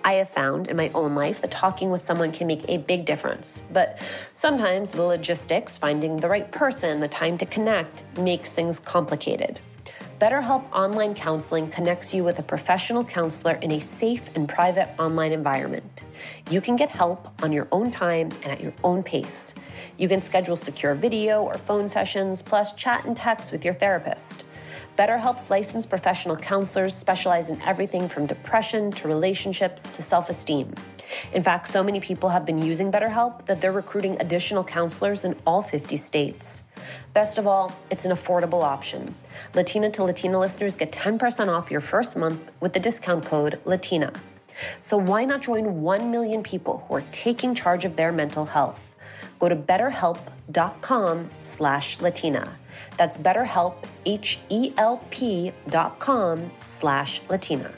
I 0.03 0.13
have 0.13 0.29
found 0.29 0.67
in 0.67 0.77
my 0.77 0.89
own 0.93 1.15
life 1.15 1.41
that 1.41 1.51
talking 1.51 1.89
with 1.89 2.05
someone 2.05 2.31
can 2.31 2.47
make 2.47 2.63
a 2.67 2.77
big 2.77 3.05
difference. 3.05 3.63
But 3.71 3.99
sometimes 4.33 4.91
the 4.91 5.01
logistics, 5.01 5.77
finding 5.77 6.17
the 6.17 6.29
right 6.29 6.49
person, 6.51 6.99
the 7.01 7.07
time 7.07 7.37
to 7.39 7.45
connect, 7.45 8.03
makes 8.17 8.51
things 8.51 8.79
complicated. 8.79 9.59
BetterHelp 10.19 10.69
Online 10.73 11.15
Counseling 11.15 11.69
connects 11.69 12.13
you 12.13 12.25
with 12.25 12.39
a 12.39 12.43
professional 12.43 13.05
counselor 13.05 13.53
in 13.53 13.71
a 13.71 13.79
safe 13.79 14.23
and 14.35 14.49
private 14.49 14.89
online 14.99 15.31
environment. 15.31 16.03
You 16.51 16.59
can 16.59 16.75
get 16.75 16.89
help 16.89 17.29
on 17.41 17.53
your 17.53 17.69
own 17.71 17.89
time 17.89 18.31
and 18.43 18.51
at 18.51 18.59
your 18.59 18.73
own 18.83 19.01
pace. 19.01 19.55
You 19.97 20.09
can 20.09 20.19
schedule 20.19 20.57
secure 20.57 20.93
video 20.93 21.41
or 21.41 21.57
phone 21.57 21.87
sessions, 21.87 22.41
plus 22.41 22.73
chat 22.75 23.05
and 23.05 23.15
text 23.15 23.53
with 23.53 23.63
your 23.63 23.73
therapist. 23.73 24.43
BetterHelp's 24.99 25.49
licensed 25.49 25.89
professional 25.89 26.35
counselors 26.35 26.93
specialize 26.93 27.49
in 27.49 27.61
everything 27.61 28.09
from 28.09 28.25
depression 28.25 28.91
to 28.91 29.07
relationships 29.07 29.83
to 29.83 30.01
self 30.01 30.29
esteem. 30.29 30.73
In 31.31 31.41
fact, 31.41 31.69
so 31.69 31.81
many 31.81 32.01
people 32.01 32.27
have 32.27 32.45
been 32.45 32.59
using 32.59 32.91
BetterHelp 32.91 33.45
that 33.45 33.61
they're 33.61 33.71
recruiting 33.71 34.19
additional 34.19 34.61
counselors 34.61 35.23
in 35.23 35.37
all 35.47 35.61
50 35.61 35.95
states. 35.95 36.63
Best 37.13 37.37
of 37.37 37.47
all, 37.47 37.71
it's 37.89 38.03
an 38.03 38.11
affordable 38.11 38.61
option. 38.61 39.15
Latina 39.55 39.89
to 39.89 40.03
Latina 40.03 40.37
listeners 40.37 40.75
get 40.75 40.91
10% 40.91 41.47
off 41.47 41.71
your 41.71 41.79
first 41.79 42.17
month 42.17 42.41
with 42.59 42.73
the 42.73 42.79
discount 42.81 43.25
code 43.25 43.57
LATINA. 43.63 44.13
So 44.81 44.97
why 44.97 45.23
not 45.23 45.41
join 45.41 45.81
1 45.81 46.11
million 46.11 46.43
people 46.43 46.83
who 46.89 46.95
are 46.95 47.05
taking 47.13 47.55
charge 47.55 47.85
of 47.85 47.95
their 47.95 48.11
mental 48.11 48.43
health? 48.43 48.97
Go 49.39 49.47
to 49.47 49.55
betterhelp.com 49.55 51.29
slash 51.41 52.01
Latina. 52.01 52.57
That's 52.97 53.17
betterhelp, 53.17 53.75
H-E-L-P 54.05 55.51
dot 55.67 55.99
com 55.99 56.51
slash 56.65 57.21
Latina. 57.29 57.71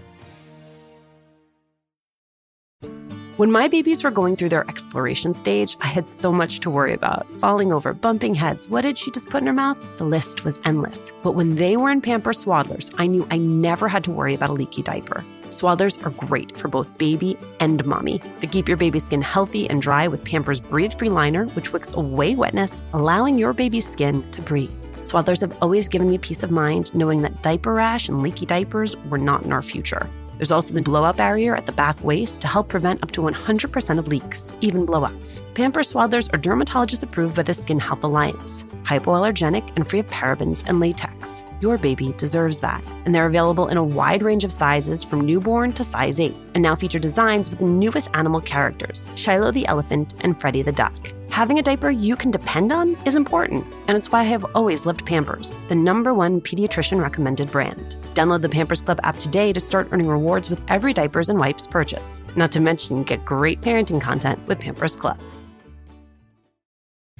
When 3.37 3.51
my 3.51 3.69
babies 3.69 4.03
were 4.03 4.11
going 4.11 4.35
through 4.35 4.49
their 4.49 4.69
exploration 4.69 5.33
stage, 5.33 5.75
I 5.81 5.87
had 5.87 6.07
so 6.07 6.31
much 6.31 6.59
to 6.59 6.69
worry 6.69 6.93
about. 6.93 7.25
Falling 7.39 7.73
over, 7.73 7.91
bumping 7.91 8.35
heads. 8.35 8.67
What 8.67 8.81
did 8.81 8.99
she 8.99 9.09
just 9.09 9.29
put 9.29 9.41
in 9.41 9.47
her 9.47 9.53
mouth? 9.53 9.79
The 9.97 10.03
list 10.03 10.43
was 10.43 10.59
endless. 10.63 11.11
But 11.23 11.31
when 11.31 11.55
they 11.55 11.75
were 11.75 11.89
in 11.89 12.01
Pamper 12.01 12.33
Swaddlers, 12.33 12.93
I 12.99 13.07
knew 13.07 13.27
I 13.31 13.39
never 13.39 13.87
had 13.87 14.03
to 14.03 14.11
worry 14.11 14.35
about 14.35 14.51
a 14.51 14.53
leaky 14.53 14.83
diaper. 14.83 15.25
Swaddlers 15.45 16.05
are 16.05 16.27
great 16.27 16.55
for 16.55 16.67
both 16.67 16.95
baby 16.99 17.35
and 17.59 17.83
mommy. 17.83 18.21
They 18.41 18.47
keep 18.47 18.67
your 18.67 18.77
baby's 18.77 19.05
skin 19.05 19.23
healthy 19.23 19.67
and 19.67 19.81
dry 19.81 20.07
with 20.07 20.23
Pampers 20.23 20.59
Breathe 20.59 20.93
Free 20.93 21.09
Liner, 21.09 21.45
which 21.47 21.73
wicks 21.73 21.93
away 21.93 22.35
wetness, 22.35 22.83
allowing 22.93 23.39
your 23.39 23.53
baby's 23.53 23.89
skin 23.89 24.29
to 24.33 24.41
breathe. 24.43 24.71
Swaddlers 25.03 25.41
have 25.41 25.57
always 25.61 25.89
given 25.89 26.09
me 26.09 26.17
peace 26.17 26.43
of 26.43 26.51
mind 26.51 26.93
knowing 26.93 27.21
that 27.21 27.41
diaper 27.41 27.73
rash 27.73 28.07
and 28.07 28.21
leaky 28.21 28.45
diapers 28.45 28.95
were 29.09 29.17
not 29.17 29.43
in 29.43 29.51
our 29.51 29.61
future. 29.61 30.07
There's 30.41 30.51
also 30.51 30.73
the 30.73 30.81
blowout 30.81 31.17
barrier 31.17 31.55
at 31.55 31.67
the 31.67 31.71
back 31.71 32.03
waist 32.03 32.41
to 32.41 32.47
help 32.47 32.67
prevent 32.67 33.03
up 33.03 33.11
to 33.11 33.21
100% 33.21 33.99
of 33.99 34.07
leaks, 34.07 34.53
even 34.61 34.87
blowouts. 34.87 35.39
Pampers 35.53 35.93
Swaddlers 35.93 36.33
are 36.33 36.37
dermatologist 36.37 37.03
approved 37.03 37.35
by 37.35 37.43
the 37.43 37.53
Skin 37.53 37.79
Health 37.79 38.03
Alliance, 38.03 38.63
hypoallergenic 38.83 39.69
and 39.75 39.87
free 39.87 39.99
of 39.99 40.07
parabens 40.07 40.63
and 40.67 40.79
latex. 40.79 41.43
Your 41.59 41.77
baby 41.77 42.13
deserves 42.17 42.59
that. 42.61 42.83
And 43.05 43.13
they're 43.13 43.27
available 43.27 43.67
in 43.67 43.77
a 43.77 43.83
wide 43.83 44.23
range 44.23 44.43
of 44.43 44.51
sizes 44.51 45.03
from 45.03 45.21
newborn 45.21 45.73
to 45.73 45.83
size 45.83 46.19
8, 46.19 46.35
and 46.55 46.63
now 46.63 46.73
feature 46.73 46.97
designs 46.97 47.51
with 47.51 47.59
the 47.59 47.65
newest 47.65 48.09
animal 48.15 48.39
characters 48.39 49.11
Shiloh 49.13 49.51
the 49.51 49.67
elephant 49.67 50.15
and 50.21 50.41
Freddie 50.41 50.63
the 50.63 50.71
duck. 50.71 50.97
Having 51.31 51.59
a 51.59 51.63
diaper 51.63 51.89
you 51.89 52.17
can 52.17 52.29
depend 52.29 52.73
on 52.73 52.97
is 53.05 53.15
important, 53.15 53.65
and 53.87 53.95
it's 53.95 54.11
why 54.11 54.19
I 54.19 54.23
have 54.23 54.45
always 54.53 54.85
loved 54.85 55.05
Pampers, 55.05 55.57
the 55.69 55.75
number 55.75 56.13
one 56.13 56.41
pediatrician 56.41 57.01
recommended 57.01 57.49
brand. 57.49 57.95
Download 58.13 58.41
the 58.41 58.49
Pampers 58.49 58.81
Club 58.81 58.99
app 59.03 59.17
today 59.17 59.53
to 59.53 59.59
start 59.61 59.87
earning 59.91 60.07
rewards 60.07 60.49
with 60.49 60.61
every 60.67 60.91
diapers 60.91 61.29
and 61.29 61.39
wipes 61.39 61.65
purchase. 61.65 62.21
Not 62.35 62.51
to 62.51 62.59
mention, 62.59 63.03
get 63.03 63.23
great 63.23 63.61
parenting 63.61 64.01
content 64.01 64.45
with 64.45 64.59
Pampers 64.59 64.97
Club. 64.97 65.17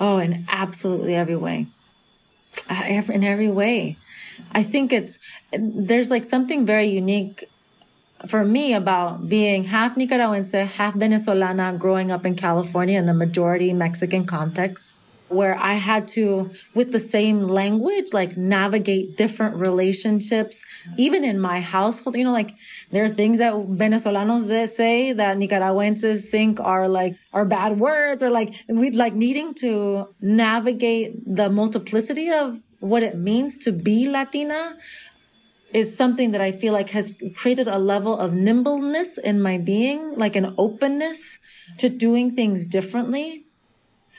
Oh, 0.00 0.18
in 0.18 0.44
absolutely 0.48 1.14
every 1.14 1.36
way. 1.36 1.66
In 2.70 3.24
every 3.24 3.50
way. 3.50 3.96
I 4.52 4.62
think 4.62 4.92
it's, 4.92 5.18
there's 5.52 6.10
like 6.10 6.24
something 6.24 6.66
very 6.66 6.86
unique 6.88 7.44
for 8.26 8.44
me 8.44 8.74
about 8.74 9.28
being 9.28 9.64
half 9.64 9.96
Nicaragüense, 9.96 10.66
half 10.66 10.94
Venezolana, 10.94 11.78
growing 11.78 12.10
up 12.10 12.26
in 12.26 12.34
California 12.36 12.98
in 12.98 13.06
the 13.06 13.14
majority 13.14 13.72
Mexican 13.72 14.26
context. 14.26 14.94
where 15.28 15.56
I 15.58 15.74
had 15.74 16.06
to, 16.08 16.50
with 16.74 16.92
the 16.92 17.00
same 17.00 17.42
language, 17.42 18.12
like 18.12 18.36
navigate 18.36 19.16
different 19.16 19.56
relationships, 19.56 20.64
even 20.96 21.24
in 21.24 21.40
my 21.40 21.60
household. 21.60 22.16
You 22.16 22.24
know, 22.24 22.32
like 22.32 22.52
there 22.90 23.04
are 23.04 23.08
things 23.08 23.38
that 23.38 23.52
Venezolanos 23.52 24.68
say 24.68 25.12
that 25.12 25.36
Nicaraguenses 25.38 26.30
think 26.30 26.60
are 26.60 26.88
like, 26.88 27.16
are 27.32 27.44
bad 27.44 27.78
words 27.78 28.22
or 28.22 28.30
like, 28.30 28.54
we 28.68 28.90
like 28.90 29.14
needing 29.14 29.54
to 29.54 30.08
navigate 30.20 31.12
the 31.26 31.50
multiplicity 31.50 32.30
of 32.30 32.60
what 32.80 33.02
it 33.02 33.16
means 33.16 33.58
to 33.58 33.72
be 33.72 34.08
Latina 34.08 34.76
is 35.72 35.96
something 35.96 36.30
that 36.30 36.40
I 36.40 36.52
feel 36.52 36.72
like 36.72 36.90
has 36.90 37.14
created 37.34 37.66
a 37.66 37.78
level 37.78 38.18
of 38.18 38.32
nimbleness 38.32 39.18
in 39.18 39.42
my 39.42 39.58
being, 39.58 40.12
like 40.16 40.36
an 40.36 40.54
openness 40.56 41.38
to 41.78 41.88
doing 41.88 42.34
things 42.34 42.66
differently. 42.66 43.42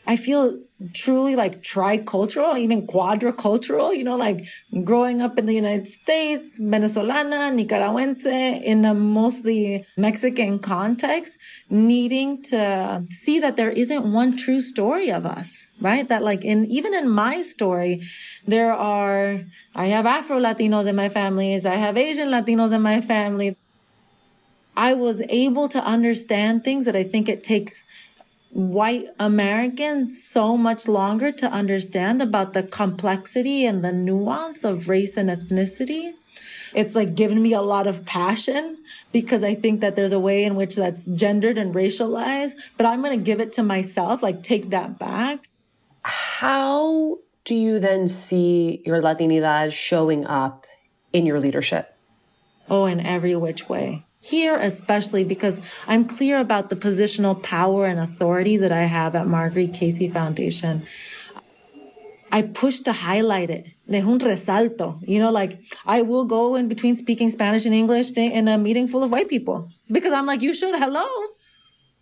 I 0.06 0.18
feel 0.18 0.60
truly 0.94 1.36
like 1.36 1.62
tricultural, 1.64 2.58
even 2.58 2.86
quadricultural, 2.86 3.94
you 3.94 4.04
know, 4.04 4.16
like 4.16 4.46
growing 4.84 5.22
up 5.22 5.38
in 5.40 5.48
the 5.48 5.54
United 5.54 5.88
States, 5.88 6.60
Venezolana, 6.60 7.52
Nicaraguense, 7.52 8.62
in 8.64 8.86
a 8.86 8.94
mostly 8.94 9.86
Mexican 9.98 10.60
context, 10.60 11.38
needing 11.70 12.44
to 12.44 13.04
see 13.10 13.40
that 13.40 13.58
there 13.58 13.72
isn't 13.72 14.12
one 14.12 14.38
true 14.38 14.62
story 14.62 15.12
of 15.12 15.26
us, 15.26 15.68
right? 15.82 16.08
That 16.08 16.24
like 16.24 16.46
in, 16.46 16.66
even 16.66 16.94
in 16.94 17.10
my 17.10 17.42
story, 17.42 18.02
there 18.46 18.74
are, 18.74 19.42
I 19.74 19.88
have 19.88 20.06
Afro 20.06 20.40
Latinos 20.40 20.86
in 20.86 20.96
my 20.96 21.10
families. 21.10 21.66
I 21.66 21.76
have 21.76 21.98
Asian 21.98 22.30
Latinos 22.30 22.72
in 22.72 22.84
my 22.84 23.02
family. 23.02 23.58
I 24.76 24.94
was 24.94 25.24
able 25.30 25.68
to 25.70 25.84
understand 25.84 26.64
things 26.64 26.86
that 26.86 26.96
I 26.96 27.04
think 27.04 27.28
it 27.28 27.44
takes 27.44 27.84
white 28.50 29.08
Americans 29.20 30.24
so 30.24 30.58
much 30.58 30.88
longer 30.88 31.32
to 31.32 31.52
understand 31.52 32.22
about 32.22 32.54
the 32.54 32.64
complexity 32.64 33.66
and 33.66 33.84
the 33.84 33.92
nuance 33.92 34.64
of 34.64 34.90
race 34.90 35.18
and 35.18 35.30
ethnicity. 35.30 36.14
It's 36.74 36.96
like 36.96 37.16
given 37.16 37.42
me 37.42 37.54
a 37.54 37.62
lot 37.62 37.88
of 37.88 38.06
passion 38.06 38.78
because 39.12 39.44
I 39.44 39.56
think 39.56 39.82
that 39.82 39.96
there's 39.96 40.12
a 40.12 40.20
way 40.20 40.44
in 40.44 40.56
which 40.56 40.76
that's 40.76 41.06
gendered 41.06 41.58
and 41.58 41.74
racialized, 41.74 42.54
but 42.78 42.86
I'm 42.86 43.02
going 43.02 43.18
to 43.18 43.24
give 43.24 43.40
it 43.40 43.54
to 43.54 43.64
myself, 43.64 44.22
like 44.22 44.44
take 44.44 44.70
that 44.72 45.00
back. 45.00 45.50
How 46.04 47.20
do 47.46 47.56
you 47.56 47.80
then 47.80 48.08
see 48.08 48.82
your 48.86 49.02
Latinidad 49.02 49.72
showing 49.72 50.26
up 50.26 50.66
in 51.14 51.26
your 51.26 51.40
leadership? 51.40 51.96
Oh, 52.70 52.86
in 52.86 53.00
every 53.00 53.36
which 53.36 53.70
way 53.70 54.07
here 54.30 54.58
especially 54.58 55.24
because 55.24 55.62
I'm 55.88 56.06
clear 56.06 56.40
about 56.40 56.70
the 56.70 56.76
positional 56.76 57.42
power 57.42 57.86
and 57.86 58.00
authority 58.00 58.58
that 58.58 58.72
I 58.72 58.84
have 58.84 59.16
at 59.16 59.28
Marguerite 59.28 59.74
Casey 59.74 60.08
Foundation. 60.08 60.86
I 62.32 62.42
push 62.42 62.82
to 62.82 62.92
highlight 62.92 63.50
it. 63.50 63.68
De 63.90 64.00
un 64.00 64.20
resalto. 64.20 65.00
You 65.08 65.20
know, 65.20 65.32
like 65.32 65.60
I 65.86 66.02
will 66.02 66.26
go 66.26 66.56
in 66.56 66.68
between 66.68 66.96
speaking 66.96 67.32
Spanish 67.32 67.66
and 67.66 67.74
English 67.74 68.12
in 68.12 68.48
a 68.48 68.58
meeting 68.58 68.88
full 68.88 69.04
of 69.04 69.12
white 69.12 69.30
people 69.30 69.70
because 69.90 70.14
I'm 70.14 70.26
like, 70.26 70.42
you 70.42 70.54
should. 70.54 70.76
Hello. 70.78 71.08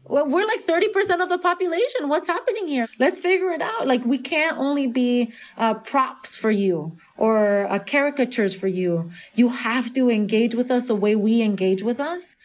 Well, 0.07 0.27
we're 0.27 0.45
like 0.45 0.63
30% 0.63 1.23
of 1.23 1.29
the 1.29 1.39
population. 1.39 2.09
What's 2.09 2.27
happening 2.27 2.67
here? 2.67 2.87
Let's 2.99 3.17
figure 3.19 3.49
it 3.49 3.61
out. 3.61 3.87
Like 3.87 4.05
we 4.05 4.19
can't 4.19 4.57
only 4.57 4.85
be 4.85 5.31
uh, 5.57 5.73
props 5.73 6.35
for 6.35 6.51
you 6.51 6.97
or 7.17 7.67
uh, 7.67 7.79
caricatures 7.79 8.55
for 8.55 8.67
you. 8.67 9.09
You 9.33 9.49
have 9.49 9.93
to 9.95 10.09
engage 10.09 10.53
with 10.53 10.69
us 10.69 10.87
the 10.87 10.95
way 10.95 11.15
we 11.15 11.41
engage 11.41 11.81
with 11.81 11.99
us. 11.99 12.35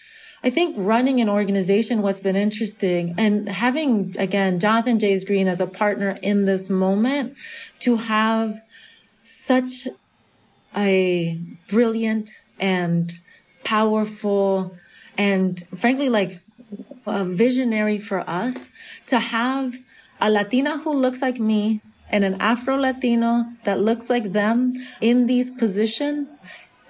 I 0.43 0.49
think 0.49 0.75
running 0.79 1.21
an 1.21 1.29
organization, 1.29 2.01
what's 2.01 2.23
been 2.23 2.37
interesting 2.37 3.15
and 3.19 3.47
having, 3.47 4.15
again, 4.19 4.59
Jonathan 4.59 4.99
Jayes-Green 4.99 5.47
as 5.47 5.61
a 5.61 5.67
partner 5.67 6.19
in 6.23 6.47
this 6.47 6.71
moment 6.71 7.37
to 7.81 7.97
have 7.97 8.63
such 9.23 9.87
a 10.75 11.39
brilliant 11.69 12.41
and 12.59 13.13
powerful 13.65 14.75
and 15.21 15.63
frankly, 15.77 16.09
like 16.09 16.41
a 17.07 17.25
visionary 17.25 17.99
for 17.99 18.21
us 18.29 18.69
to 19.07 19.19
have 19.19 19.75
a 20.21 20.31
Latina 20.31 20.79
who 20.79 20.93
looks 20.93 21.23
like 21.23 21.41
me 21.41 21.81
and 22.11 22.25
an 22.25 22.41
Afro 22.41 22.77
Latino 22.77 23.47
that 23.65 23.81
looks 23.81 24.11
like 24.11 24.33
them 24.33 24.75
in 25.01 25.27
these 25.27 25.51
positions, 25.51 26.29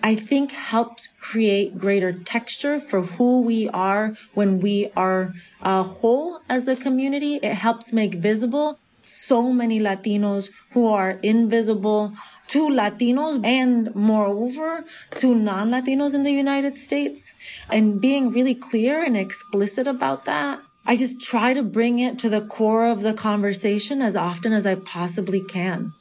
I 0.03 0.15
think 0.15 0.53
helps 0.53 1.09
create 1.21 1.79
greater 1.79 2.13
texture 2.13 2.81
for 2.81 3.03
who 3.03 3.43
we 3.43 3.69
are 3.69 4.15
when 4.35 4.59
we 4.61 4.91
are 4.97 5.35
a 5.61 5.83
whole 5.83 6.41
as 6.49 6.67
a 6.67 6.75
community. 6.75 7.37
It 7.37 7.55
helps 7.55 7.93
make 7.93 8.15
visible 8.15 8.80
so 9.11 9.53
many 9.53 9.81
Latinos 9.81 10.51
who 10.73 10.89
are 10.89 11.19
invisible 11.23 12.13
to 12.49 12.69
Latinos 12.69 13.45
and 13.45 13.95
moreover 13.95 14.85
to 15.17 15.35
non-Latinos 15.35 16.15
in 16.15 16.23
the 16.23 16.33
United 16.33 16.79
States 16.79 17.33
and 17.71 18.01
being 18.01 18.31
really 18.31 18.55
clear 18.55 19.03
and 19.03 19.17
explicit 19.17 19.87
about 19.87 20.25
that. 20.25 20.61
I 20.87 20.97
just 20.97 21.21
try 21.21 21.53
to 21.53 21.63
bring 21.63 21.99
it 21.99 22.19
to 22.21 22.29
the 22.29 22.41
core 22.41 22.87
of 22.87 23.03
the 23.03 23.13
conversation 23.13 24.01
as 24.03 24.17
often 24.17 24.53
as 24.53 24.67
I 24.67 24.75
possibly 24.75 25.41
can. 25.41 25.93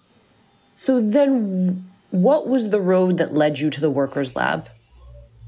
So 0.73 1.01
then 1.01 1.89
what 2.11 2.47
was 2.47 2.69
the 2.69 2.81
road 2.81 3.17
that 3.17 3.33
led 3.33 3.59
you 3.59 3.69
to 3.69 3.81
the 3.81 3.89
Workers 3.91 4.35
Lab? 4.35 4.69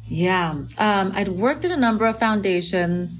Yeah. 0.05 0.51
Um, 0.77 1.11
I'd 1.15 1.29
worked 1.29 1.63
at 1.63 1.71
a 1.71 1.77
number 1.77 2.05
of 2.05 2.19
foundations 2.19 3.17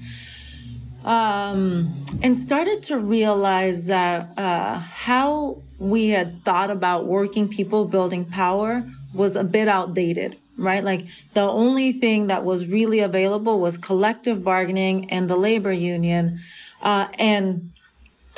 um, 1.04 2.06
and 2.22 2.38
started 2.38 2.84
to 2.84 2.98
realize 2.98 3.88
that 3.88 4.38
uh, 4.38 4.78
how 4.78 5.58
we 5.80 6.10
had 6.10 6.44
thought 6.44 6.70
about 6.70 7.06
working 7.06 7.48
people 7.48 7.86
building 7.86 8.26
power 8.26 8.84
was 9.14 9.36
a 9.36 9.44
bit 9.44 9.68
outdated, 9.68 10.38
right? 10.58 10.84
Like 10.84 11.08
the 11.34 11.42
only 11.42 11.92
thing 11.92 12.28
that 12.28 12.44
was 12.44 12.68
really 12.68 13.00
available 13.00 13.60
was 13.60 13.78
collective 13.78 14.44
bargaining 14.44 15.10
and 15.10 15.30
the 15.30 15.36
labor 15.36 15.74
union. 15.74 16.40
Uh, 16.82 17.08
and 17.18 17.72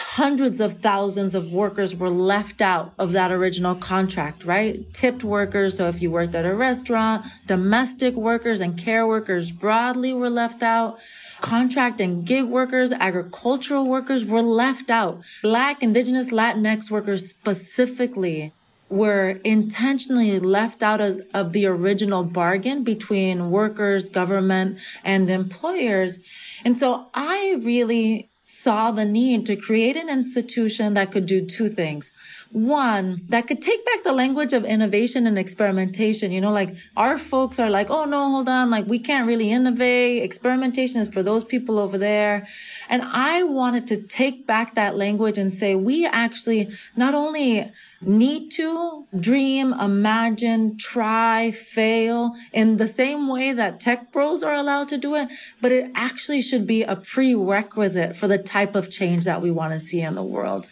hundreds 0.03 0.59
of 0.59 0.73
thousands 0.73 1.33
of 1.33 1.51
workers 1.51 1.95
were 1.95 2.09
left 2.09 2.61
out 2.61 2.93
of 2.99 3.13
that 3.13 3.31
original 3.31 3.73
contract, 3.73 4.43
right? 4.45 4.93
Tipped 4.93 5.23
workers. 5.23 5.77
So 5.77 5.87
if 5.87 6.01
you 6.01 6.11
worked 6.11 6.35
at 6.35 6.45
a 6.45 6.53
restaurant, 6.53 7.25
domestic 7.47 8.13
workers 8.13 8.59
and 8.59 8.77
care 8.77 9.07
workers 9.07 9.51
broadly 9.51 10.13
were 10.13 10.29
left 10.29 10.61
out. 10.61 10.99
Contract 11.41 11.99
and 11.99 12.25
gig 12.25 12.45
workers, 12.45 12.91
agricultural 12.91 13.87
workers 13.87 14.23
were 14.25 14.41
left 14.41 14.89
out. 14.89 15.23
Black, 15.41 15.81
indigenous, 15.81 16.31
Latinx 16.31 16.91
workers 16.91 17.27
specifically 17.27 18.53
were 18.89 19.39
intentionally 19.43 20.39
left 20.39 20.83
out 20.83 21.01
of, 21.01 21.21
of 21.33 21.53
the 21.53 21.65
original 21.65 22.23
bargain 22.23 22.83
between 22.83 23.49
workers, 23.49 24.09
government, 24.09 24.77
and 25.03 25.29
employers. 25.29 26.19
And 26.63 26.79
so 26.79 27.07
I 27.13 27.59
really 27.63 28.29
saw 28.63 28.91
the 28.91 29.05
need 29.05 29.45
to 29.45 29.55
create 29.57 29.97
an 29.97 30.09
institution 30.09 30.93
that 30.93 31.11
could 31.11 31.25
do 31.25 31.45
two 31.45 31.67
things. 31.67 32.11
One, 32.53 33.21
that 33.29 33.47
could 33.47 33.63
take 33.63 33.83
back 33.83 34.03
the 34.03 34.13
language 34.13 34.53
of 34.53 34.63
innovation 34.63 35.25
and 35.25 35.39
experimentation. 35.39 36.31
You 36.31 36.39
know, 36.39 36.51
like 36.51 36.75
our 36.95 37.17
folks 37.17 37.59
are 37.59 37.71
like, 37.71 37.89
oh 37.89 38.05
no, 38.05 38.29
hold 38.29 38.47
on. 38.47 38.69
Like 38.69 38.85
we 38.85 38.99
can't 38.99 39.25
really 39.25 39.49
innovate. 39.49 40.21
Experimentation 40.21 41.01
is 41.01 41.09
for 41.09 41.23
those 41.23 41.43
people 41.43 41.79
over 41.79 41.97
there. 41.97 42.45
And 42.89 43.01
I 43.01 43.41
wanted 43.41 43.87
to 43.87 43.97
take 43.97 44.45
back 44.45 44.75
that 44.75 44.95
language 44.95 45.39
and 45.39 45.51
say, 45.51 45.73
we 45.73 46.05
actually 46.05 46.69
not 46.95 47.15
only 47.15 47.71
need 48.01 48.51
to 48.51 49.07
dream, 49.19 49.73
imagine, 49.73 50.77
try, 50.77 51.49
fail 51.49 52.35
in 52.51 52.77
the 52.77 52.87
same 52.87 53.27
way 53.27 53.51
that 53.53 53.79
tech 53.79 54.11
bros 54.11 54.43
are 54.43 54.53
allowed 54.53 54.89
to 54.89 54.97
do 54.99 55.15
it, 55.15 55.27
but 55.59 55.71
it 55.71 55.89
actually 55.95 56.41
should 56.41 56.67
be 56.67 56.83
a 56.83 56.95
prerequisite 56.95 58.15
for 58.15 58.27
the 58.27 58.37
type 58.37 58.75
of 58.75 58.91
change 58.91 59.25
that 59.25 59.41
we 59.41 59.49
want 59.49 59.73
to 59.73 59.79
see 59.79 60.01
in 60.01 60.13
the 60.13 60.21
world. 60.23 60.67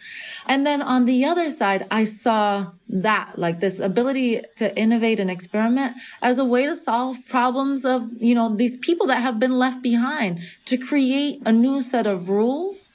And 0.46 0.66
then 0.66 0.82
on 0.82 1.04
the 1.04 1.24
other 1.24 1.50
side, 1.50 1.86
I 1.90 2.04
saw 2.04 2.72
that, 2.88 3.38
like 3.38 3.60
this 3.60 3.78
ability 3.78 4.42
to 4.56 4.76
innovate 4.78 5.18
and 5.20 5.30
experiment 5.30 5.96
as 6.20 6.38
a 6.38 6.44
way 6.44 6.66
to 6.66 6.76
solve 6.76 7.16
problems 7.28 7.84
of, 7.84 8.08
you 8.16 8.34
know, 8.34 8.54
these 8.54 8.76
people 8.76 9.06
that 9.06 9.22
have 9.22 9.38
been 9.38 9.58
left 9.58 9.82
behind, 9.82 10.40
to 10.66 10.76
create 10.76 11.40
a 11.46 11.52
new 11.52 11.82
set 11.82 12.06
of 12.06 12.28
rules, 12.28 12.88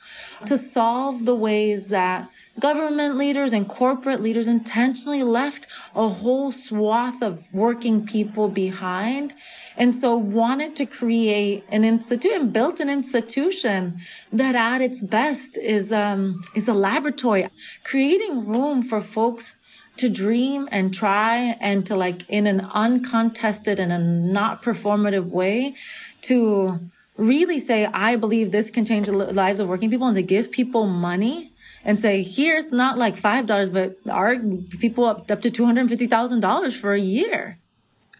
to 0.45 0.57
solve 0.57 1.25
the 1.25 1.35
ways 1.35 1.89
that 1.89 2.29
government 2.59 3.17
leaders 3.17 3.53
and 3.53 3.67
corporate 3.67 4.21
leaders 4.21 4.47
intentionally 4.47 5.23
left 5.23 5.67
a 5.95 6.07
whole 6.07 6.51
swath 6.51 7.21
of 7.21 7.47
working 7.53 8.05
people 8.05 8.49
behind. 8.49 9.33
And 9.75 9.95
so 9.95 10.15
wanted 10.15 10.75
to 10.77 10.85
create 10.85 11.63
an 11.69 11.83
institute 11.83 12.31
and 12.31 12.51
built 12.51 12.79
an 12.79 12.89
institution 12.89 13.99
that 14.31 14.55
at 14.55 14.81
its 14.81 15.01
best 15.01 15.57
is, 15.57 15.91
um, 15.91 16.41
is 16.55 16.67
a 16.67 16.73
laboratory, 16.73 17.47
creating 17.83 18.47
room 18.47 18.81
for 18.81 19.01
folks 19.01 19.55
to 19.97 20.09
dream 20.09 20.67
and 20.71 20.93
try 20.93 21.57
and 21.59 21.85
to 21.85 21.95
like 21.95 22.27
in 22.29 22.47
an 22.47 22.61
uncontested 22.73 23.79
and 23.79 23.91
a 23.91 23.97
not 23.97 24.61
performative 24.61 25.25
way 25.25 25.73
to 26.21 26.79
really 27.17 27.59
say, 27.59 27.85
I 27.85 28.15
believe 28.15 28.51
this 28.51 28.69
can 28.69 28.85
change 28.85 29.07
the 29.07 29.13
lives 29.13 29.59
of 29.59 29.67
working 29.67 29.89
people 29.89 30.07
and 30.07 30.15
to 30.15 30.21
give 30.21 30.51
people 30.51 30.85
money 30.85 31.51
and 31.87 32.01
say, 32.01 32.21
here's 32.21 32.71
not 32.73 32.97
like 32.97 33.15
$5, 33.15 33.73
but 33.73 33.95
our 34.11 34.35
people 34.79 35.05
up, 35.05 35.31
up 35.31 35.41
to 35.41 35.49
$250,000 35.49 36.77
for 36.77 36.93
a 36.93 36.99
year. 36.99 37.57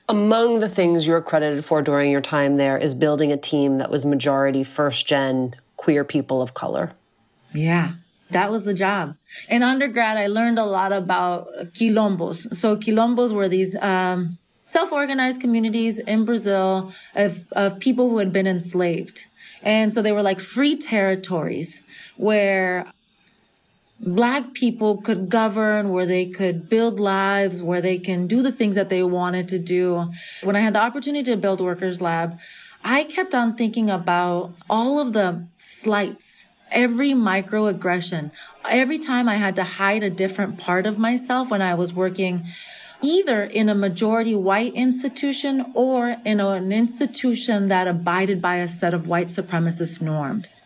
Among 0.10 0.62
the 0.62 0.70
things 0.70 1.06
you're 1.06 1.22
credited 1.22 1.66
for 1.66 1.82
during 1.82 2.10
your 2.10 2.22
time 2.22 2.56
there 2.56 2.78
is 2.78 2.96
building 2.96 3.34
a 3.34 3.38
team 3.38 3.78
that 3.80 3.92
was 3.92 4.06
majority 4.06 4.64
first 4.64 5.06
gen 5.06 5.54
queer 5.76 6.06
people 6.06 6.42
of 6.42 6.54
color. 6.54 6.94
Yeah. 7.54 7.92
That 8.30 8.50
was 8.50 8.64
the 8.64 8.74
job. 8.74 9.16
In 9.50 9.64
undergrad, 9.64 10.18
I 10.18 10.28
learned 10.28 10.60
a 10.60 10.66
lot 10.66 10.94
about 10.94 11.48
quilombos. 11.74 12.56
So 12.56 12.78
quilombos 12.78 13.34
were 13.34 13.50
these 13.50 13.76
um, 13.82 14.38
self-organized 14.64 15.42
communities 15.42 16.00
in 16.00 16.24
Brazil 16.24 16.94
of, 17.16 17.44
of 17.52 17.80
people 17.80 18.10
who 18.10 18.18
had 18.20 18.32
been 18.32 18.48
enslaved. 18.48 19.26
And 19.62 19.94
so 19.94 20.02
they 20.02 20.12
were 20.14 20.22
like 20.22 20.40
free 20.40 20.78
territories 20.78 21.82
where 22.16 22.86
black 24.00 24.54
people 24.54 24.98
could 24.98 25.30
govern, 25.30 25.90
where 25.90 26.06
they 26.06 26.26
could 26.26 26.70
build 26.70 27.00
lives, 27.00 27.64
where 27.64 27.82
they 27.82 27.98
can 27.98 28.28
do 28.28 28.42
the 28.42 28.52
things 28.52 28.76
that 28.76 28.90
they 28.90 29.04
wanted 29.04 29.48
to 29.50 29.60
do. 29.60 30.12
When 30.44 30.56
I 30.56 30.60
had 30.60 30.74
the 30.74 30.82
opportunity 30.82 31.32
to 31.32 31.38
build 31.38 31.62
Workers 31.62 32.02
Lab, 32.02 32.38
I 32.84 33.04
kept 33.04 33.34
on 33.34 33.56
thinking 33.56 33.90
about 33.90 34.54
all 34.70 35.00
of 35.00 35.14
the 35.14 35.46
slights 35.58 36.46
every 36.72 37.12
microaggression. 37.12 38.32
Every 38.70 39.00
time 39.00 39.30
I 39.30 39.36
had 39.36 39.56
to 39.56 39.64
hide 39.64 40.04
a 40.04 40.10
different 40.10 40.58
part 40.58 40.86
of 40.86 40.98
myself 40.98 41.50
when 41.50 41.62
I 41.62 41.74
was 41.74 41.94
working 41.94 42.46
either 43.02 43.44
in 43.44 43.70
a 43.70 43.76
majority 43.76 44.34
white 44.34 44.74
institution 44.74 45.72
or 45.76 46.18
in 46.26 46.40
an 46.40 46.72
institution 46.72 47.68
that 47.68 47.88
abided 47.88 48.42
by 48.42 48.56
a 48.56 48.68
set 48.68 48.94
of 48.94 49.08
white 49.08 49.28
supremacist 49.28 50.02
norms. 50.02 50.62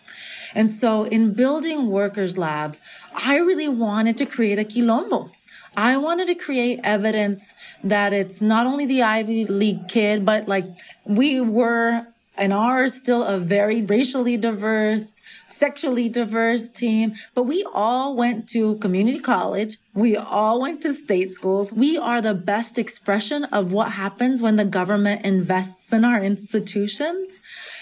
And 0.53 0.73
so 0.73 1.03
in 1.05 1.33
building 1.33 1.87
Workers 1.87 2.37
Lab, 2.37 2.77
I 3.13 3.37
really 3.37 3.67
wanted 3.67 4.17
to 4.17 4.25
create 4.25 4.59
a 4.59 4.63
quilombo. 4.63 5.31
I 5.75 5.95
wanted 5.97 6.27
to 6.27 6.35
create 6.35 6.79
evidence 6.83 7.53
that 7.83 8.11
it's 8.11 8.41
not 8.41 8.67
only 8.67 8.85
the 8.85 9.01
Ivy 9.03 9.45
League 9.45 9.87
kid, 9.87 10.25
but 10.25 10.47
like 10.47 10.65
we 11.05 11.39
were 11.39 12.07
and 12.37 12.53
are 12.53 12.89
still 12.89 13.23
a 13.23 13.39
very 13.39 13.81
racially 13.81 14.37
diverse, 14.37 15.13
sexually 15.61 16.09
diverse 16.09 16.67
team, 16.67 17.13
but 17.35 17.43
we 17.43 17.63
all 17.71 18.15
went 18.15 18.49
to 18.49 18.77
community 18.77 19.19
college. 19.19 19.77
We 19.93 20.17
all 20.17 20.59
went 20.59 20.81
to 20.81 20.91
state 20.91 21.31
schools. 21.33 21.71
We 21.71 21.99
are 21.99 22.19
the 22.19 22.33
best 22.33 22.79
expression 22.79 23.43
of 23.57 23.71
what 23.71 23.91
happens 23.91 24.41
when 24.41 24.55
the 24.55 24.65
government 24.65 25.23
invests 25.23 25.93
in 25.93 26.03
our 26.03 26.19
institutions. 26.19 27.41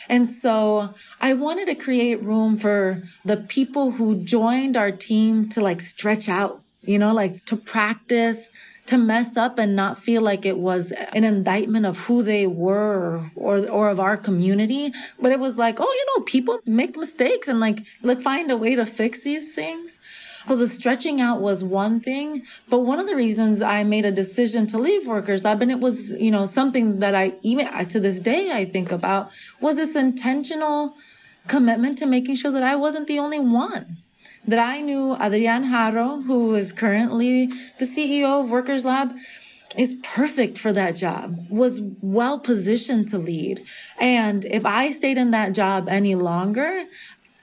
And 0.09 0.29
so 0.29 0.93
I 1.21 1.31
wanted 1.33 1.67
to 1.67 1.75
create 1.75 2.21
room 2.21 2.57
for 2.57 3.01
the 3.23 3.37
people 3.37 3.91
who 3.91 4.25
joined 4.37 4.75
our 4.75 4.91
team 4.91 5.47
to 5.53 5.61
like 5.61 5.79
stretch 5.79 6.27
out, 6.27 6.59
you 6.81 6.99
know, 6.99 7.13
like 7.13 7.45
to 7.45 7.55
practice, 7.55 8.49
to 8.89 8.97
mess 8.97 9.37
up 9.37 9.59
and 9.59 9.75
not 9.75 9.99
feel 9.99 10.19
like 10.19 10.47
it 10.47 10.57
was 10.57 10.91
an 11.13 11.23
indictment 11.23 11.85
of 11.85 11.99
who 12.05 12.23
they 12.23 12.47
were 12.47 13.29
or, 13.35 13.59
or 13.69 13.89
of 13.89 13.99
our 13.99 14.17
community. 14.17 14.91
But 15.19 15.31
it 15.31 15.39
was 15.39 15.59
like, 15.59 15.79
oh, 15.79 15.83
you 15.83 16.05
know, 16.07 16.23
people 16.25 16.57
make 16.65 16.97
mistakes 16.97 17.47
and 17.47 17.59
like, 17.59 17.85
let's 18.01 18.23
find 18.23 18.49
a 18.49 18.57
way 18.57 18.75
to 18.75 18.87
fix 18.87 19.21
these 19.21 19.53
things. 19.53 19.99
So 20.47 20.55
the 20.55 20.67
stretching 20.67 21.21
out 21.21 21.39
was 21.39 21.63
one 21.63 21.99
thing, 21.99 22.41
but 22.67 22.79
one 22.79 22.97
of 22.97 23.05
the 23.05 23.15
reasons 23.15 23.61
I 23.61 23.83
made 23.83 24.05
a 24.05 24.11
decision 24.11 24.65
to 24.67 24.79
leave 24.79 25.05
Workers 25.05 25.43
Lab, 25.43 25.61
and 25.61 25.69
it 25.69 25.79
was, 25.79 26.09
you 26.13 26.31
know, 26.31 26.47
something 26.47 26.97
that 26.97 27.13
I 27.13 27.35
even 27.43 27.67
to 27.89 27.99
this 27.99 28.19
day 28.19 28.51
I 28.51 28.65
think 28.65 28.91
about 28.91 29.29
was 29.61 29.75
this 29.75 29.95
intentional 29.95 30.95
commitment 31.47 31.99
to 31.99 32.07
making 32.07 32.35
sure 32.35 32.51
that 32.51 32.63
I 32.63 32.75
wasn't 32.75 33.05
the 33.05 33.19
only 33.19 33.39
one 33.39 33.97
that 34.47 34.59
I 34.59 34.81
knew 34.81 35.15
Adrian 35.21 35.63
Haro, 35.63 36.21
who 36.21 36.55
is 36.55 36.71
currently 36.71 37.47
the 37.79 37.85
CEO 37.85 38.43
of 38.43 38.51
Workers 38.51 38.85
Lab, 38.85 39.13
is 39.77 39.95
perfect 40.03 40.57
for 40.57 40.73
that 40.73 40.95
job, 40.95 41.45
was 41.49 41.81
well 42.01 42.39
positioned 42.39 43.07
to 43.09 43.17
lead. 43.17 43.63
And 43.99 44.45
if 44.45 44.65
I 44.65 44.91
stayed 44.91 45.17
in 45.17 45.31
that 45.31 45.53
job 45.53 45.87
any 45.87 46.15
longer, 46.15 46.85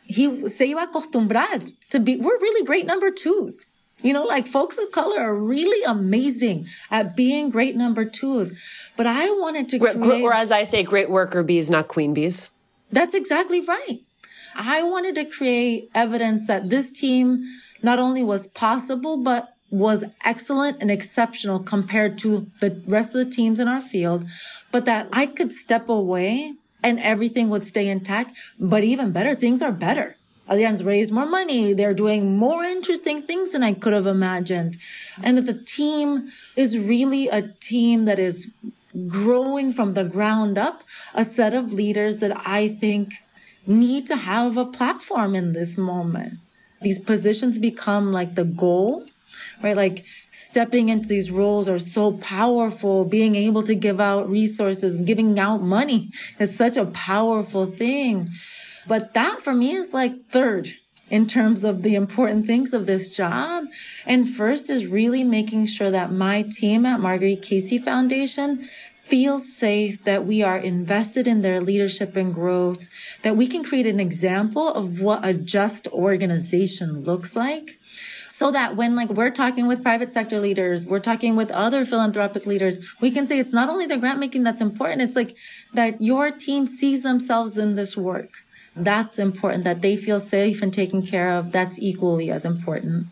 he 0.05 0.49
se 0.49 0.73
iba 0.73 0.85
a 0.85 0.87
acostumbrar 0.87 1.73
to 1.91 2.01
be, 2.01 2.17
we're 2.17 2.39
really 2.39 2.65
great 2.65 2.87
number 2.87 3.11
twos. 3.11 3.65
You 4.03 4.13
know, 4.13 4.25
like 4.25 4.47
folks 4.47 4.77
of 4.77 4.91
color 4.93 5.21
are 5.21 5.35
really 5.35 5.83
amazing 5.85 6.67
at 6.91 7.17
being 7.17 7.49
great 7.49 7.77
number 7.77 8.05
twos. 8.05 8.53
But 8.97 9.07
I 9.07 9.31
wanted 9.31 9.69
to 9.71 9.79
create. 9.79 10.23
Or 10.23 10.35
as 10.35 10.53
I 10.53 10.65
say, 10.65 10.83
great 10.83 11.09
worker 11.09 11.43
bees, 11.43 11.71
not 11.71 11.89
queen 11.89 12.13
bees. 12.13 12.51
That's 12.93 13.15
exactly 13.15 13.63
right. 13.63 14.01
I 14.57 14.83
wanted 14.83 15.15
to 15.17 15.25
create 15.25 15.91
evidence 15.95 16.47
that 16.47 16.71
this 16.71 16.91
team 16.91 17.45
not 17.83 17.99
only 17.99 18.25
was 18.25 18.47
possible, 18.47 19.17
but 19.17 19.55
was 19.71 20.05
excellent 20.25 20.79
and 20.81 20.91
exceptional 20.91 21.59
compared 21.59 22.19
to 22.19 22.47
the 22.61 22.83
rest 22.87 23.15
of 23.15 23.25
the 23.25 23.31
teams 23.31 23.61
in 23.61 23.69
our 23.69 23.81
field, 23.81 24.25
but 24.73 24.85
that 24.87 25.09
I 25.13 25.27
could 25.27 25.53
step 25.53 25.89
away 25.89 26.55
and 26.83 26.99
everything 27.01 27.51
would 27.51 27.65
stay 27.65 27.89
intact. 27.89 28.37
But 28.59 28.85
even 28.85 29.13
better, 29.13 29.35
things 29.35 29.61
are 29.61 29.73
better. 29.73 30.17
Adrian's 30.49 30.85
raised 30.85 31.11
more 31.11 31.27
money. 31.27 31.73
They're 31.73 31.95
doing 31.95 32.37
more 32.37 32.63
interesting 32.63 33.23
things 33.23 33.53
than 33.53 33.65
I 33.65 33.73
could 33.73 33.93
have 33.93 34.07
imagined. 34.07 34.77
And 35.23 35.37
that 35.37 35.47
the 35.47 35.55
team 35.55 36.29
is 36.55 36.79
really 36.79 37.29
a 37.29 37.43
team 37.61 38.05
that 38.05 38.19
is 38.19 38.49
growing 39.09 39.73
from 39.73 39.95
the 39.95 40.05
ground 40.05 40.57
up, 40.57 40.85
a 41.15 41.25
set 41.25 41.53
of 41.53 41.73
leaders 41.73 42.19
that 42.19 42.41
I 42.47 42.69
think 42.69 43.15
need 43.67 44.07
to 44.07 44.17
have 44.17 44.57
a 44.57 44.65
platform 44.65 45.35
in 45.35 45.53
this 45.53 45.77
moment. 45.77 46.35
These 46.83 46.99
positions 46.99 47.59
become 47.59 48.13
like 48.13 48.35
the 48.35 48.45
goal, 48.45 49.07
right? 49.63 49.77
Like 49.77 50.05
stepping 50.31 50.89
into 50.89 51.09
these 51.09 51.31
roles 51.31 51.69
are 51.69 51.79
so 51.79 52.13
powerful. 52.13 53.05
Being 53.05 53.35
able 53.35 53.63
to 53.65 53.75
give 53.75 54.01
out 54.01 54.29
resources, 54.29 54.99
giving 54.99 55.39
out 55.39 55.63
money 55.63 56.11
is 56.39 56.57
such 56.57 56.77
a 56.77 56.87
powerful 56.87 57.67
thing. 57.67 58.31
But 58.87 59.15
that 59.15 59.41
for 59.41 59.55
me 59.55 59.73
is 59.73 59.93
like 59.93 60.29
third 60.29 60.75
in 61.09 61.27
terms 61.27 61.63
of 61.65 61.83
the 61.83 61.95
important 61.95 62.47
things 62.47 62.73
of 62.73 62.87
this 62.87 63.11
job. 63.11 63.65
And 64.05 64.29
first 64.29 64.69
is 64.71 64.87
really 64.87 65.25
making 65.25 65.67
sure 65.67 65.91
that 65.91 66.13
my 66.13 66.43
team 66.43 66.85
at 66.85 67.01
Marguerite 67.01 67.43
Casey 67.43 67.79
Foundation 67.79 68.69
feel 69.07 69.39
safe, 69.39 70.03
that 70.03 70.27
we 70.27 70.43
are 70.43 70.59
invested 70.59 71.29
in 71.29 71.43
their 71.43 71.61
leadership 71.61 72.17
and 72.17 72.35
growth, 72.35 72.89
that 73.23 73.37
we 73.37 73.47
can 73.47 73.63
create 73.63 73.87
an 73.87 74.01
example 74.01 74.69
of 74.69 75.01
what 75.01 75.25
a 75.25 75.33
just 75.33 75.87
organization 75.89 77.05
looks 77.05 77.37
like. 77.37 77.79
So 78.29 78.51
that 78.51 78.75
when 78.75 78.97
like 78.97 79.09
we're 79.11 79.31
talking 79.31 79.69
with 79.69 79.83
private 79.83 80.11
sector 80.11 80.41
leaders, 80.41 80.87
we're 80.87 80.99
talking 80.99 81.37
with 81.37 81.53
other 81.53 81.87
philanthropic 81.87 82.47
leaders, 82.47 82.79
we 83.01 83.13
can 83.13 83.29
say 83.29 83.39
it's 83.39 83.53
not 83.53 83.69
only 83.69 83.87
the 83.87 83.97
grant 83.97 84.19
making 84.19 84.43
that's 84.43 84.61
important, 84.61 85.03
it's 85.03 85.17
like 85.17 85.37
that 85.73 86.03
your 86.03 86.33
team 86.33 86.67
sees 86.67 87.05
themselves 87.05 87.57
in 87.57 87.77
this 87.77 87.97
work. 87.97 88.31
That's 88.75 89.19
important, 89.19 89.65
that 89.65 89.83
they 89.83 89.97
feel 89.97 90.21
safe 90.21 90.61
and 90.63 90.75
taken 90.75 91.07
care 91.07 91.31
of. 91.31 91.53
That's 91.53 91.79
equally 91.79 92.31
as 92.31 92.45
important. 92.45 93.07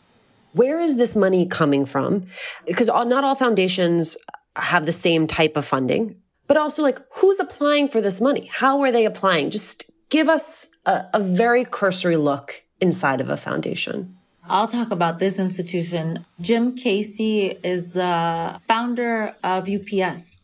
Where 0.52 0.80
is 0.80 0.96
this 0.96 1.16
money 1.16 1.46
coming 1.46 1.86
from? 1.86 2.26
Because 2.66 2.88
not 2.88 3.24
all 3.24 3.34
foundations 3.34 4.16
have 4.56 4.86
the 4.86 4.92
same 4.92 5.26
type 5.26 5.56
of 5.56 5.64
funding, 5.64 6.16
but 6.46 6.56
also 6.56 6.82
like 6.82 7.00
who's 7.14 7.40
applying 7.40 7.88
for 7.88 8.00
this 8.00 8.20
money? 8.20 8.46
How 8.46 8.80
are 8.80 8.92
they 8.92 9.04
applying? 9.04 9.50
Just 9.50 9.90
give 10.10 10.28
us 10.28 10.68
a, 10.86 11.04
a 11.14 11.20
very 11.20 11.64
cursory 11.64 12.16
look 12.16 12.62
inside 12.80 13.20
of 13.20 13.28
a 13.28 13.36
foundation. 13.36 14.16
I'll 14.48 14.68
talk 14.68 14.90
about 14.90 15.18
this 15.18 15.38
institution. 15.38 16.26
Jim 16.40 16.76
Casey 16.76 17.46
is 17.62 17.94
the 17.94 18.60
founder 18.68 19.34
of 19.42 19.68
UPS. 19.68 20.36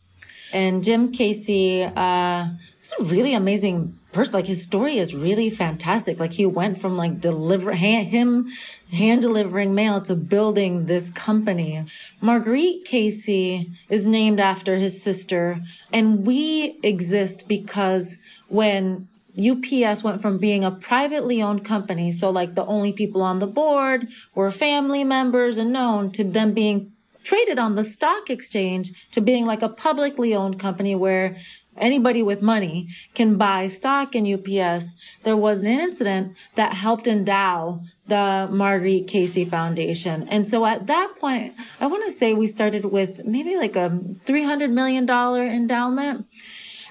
And 0.53 0.83
Jim 0.83 1.11
Casey 1.11 1.83
uh, 1.83 2.47
is 2.81 2.93
a 2.99 3.03
really 3.03 3.33
amazing 3.33 3.97
person. 4.11 4.33
Like 4.33 4.47
his 4.47 4.63
story 4.63 4.97
is 4.97 5.13
really 5.13 5.49
fantastic. 5.49 6.19
Like 6.19 6.33
he 6.33 6.45
went 6.45 6.79
from 6.79 6.97
like 6.97 7.21
deliver 7.21 7.73
him 7.73 8.49
hand 8.91 9.21
delivering 9.21 9.73
mail 9.73 10.01
to 10.01 10.15
building 10.15 10.85
this 10.85 11.09
company. 11.09 11.85
Marguerite 12.19 12.85
Casey 12.85 13.71
is 13.89 14.05
named 14.05 14.39
after 14.39 14.75
his 14.75 15.01
sister, 15.01 15.59
and 15.93 16.25
we 16.25 16.77
exist 16.83 17.47
because 17.47 18.17
when 18.49 19.07
UPS 19.37 20.03
went 20.03 20.21
from 20.21 20.37
being 20.37 20.63
a 20.63 20.71
privately 20.71 21.41
owned 21.41 21.63
company, 21.63 22.11
so 22.11 22.29
like 22.29 22.55
the 22.55 22.65
only 22.65 22.91
people 22.91 23.21
on 23.21 23.39
the 23.39 23.47
board 23.47 24.07
were 24.35 24.51
family 24.51 25.03
members 25.03 25.57
and 25.57 25.71
known, 25.71 26.11
to 26.11 26.23
them 26.23 26.53
being 26.53 26.91
traded 27.23 27.59
on 27.59 27.75
the 27.75 27.85
stock 27.85 28.29
exchange 28.29 28.91
to 29.11 29.21
being 29.21 29.45
like 29.45 29.61
a 29.61 29.69
publicly 29.69 30.35
owned 30.35 30.59
company 30.59 30.95
where 30.95 31.37
anybody 31.77 32.23
with 32.23 32.41
money 32.41 32.87
can 33.13 33.37
buy 33.37 33.67
stock 33.67 34.15
in 34.15 34.31
UPS. 34.31 34.91
There 35.23 35.37
was 35.37 35.59
an 35.59 35.67
incident 35.67 36.35
that 36.55 36.73
helped 36.73 37.07
endow 37.07 37.81
the 38.07 38.47
Marguerite 38.51 39.07
Casey 39.07 39.45
Foundation. 39.45 40.27
And 40.29 40.47
so 40.47 40.65
at 40.65 40.87
that 40.87 41.13
point, 41.19 41.53
I 41.79 41.87
want 41.87 42.03
to 42.05 42.11
say 42.11 42.33
we 42.33 42.47
started 42.47 42.85
with 42.85 43.25
maybe 43.25 43.55
like 43.55 43.75
a 43.75 43.89
$300 43.89 44.71
million 44.71 45.09
endowment. 45.09 46.25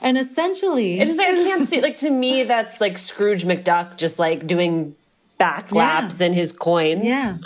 And 0.03 0.17
essentially, 0.17 0.99
it's 0.99 1.11
just 1.11 1.19
like 1.19 1.29
I 1.29 1.35
can't 1.35 1.69
see. 1.69 1.83
Like 1.83 1.97
to 1.97 2.11
me, 2.11 2.45
that's 2.45 2.81
like 2.81 2.97
Scrooge 2.97 3.45
McDuck, 3.45 3.99
just 3.99 4.19
like 4.19 4.47
doing 4.47 4.97
backflaps 5.41 6.21
yeah. 6.21 6.27
and 6.27 6.35
his 6.35 6.53
coins. 6.53 7.01
Yeah. 7.03 7.39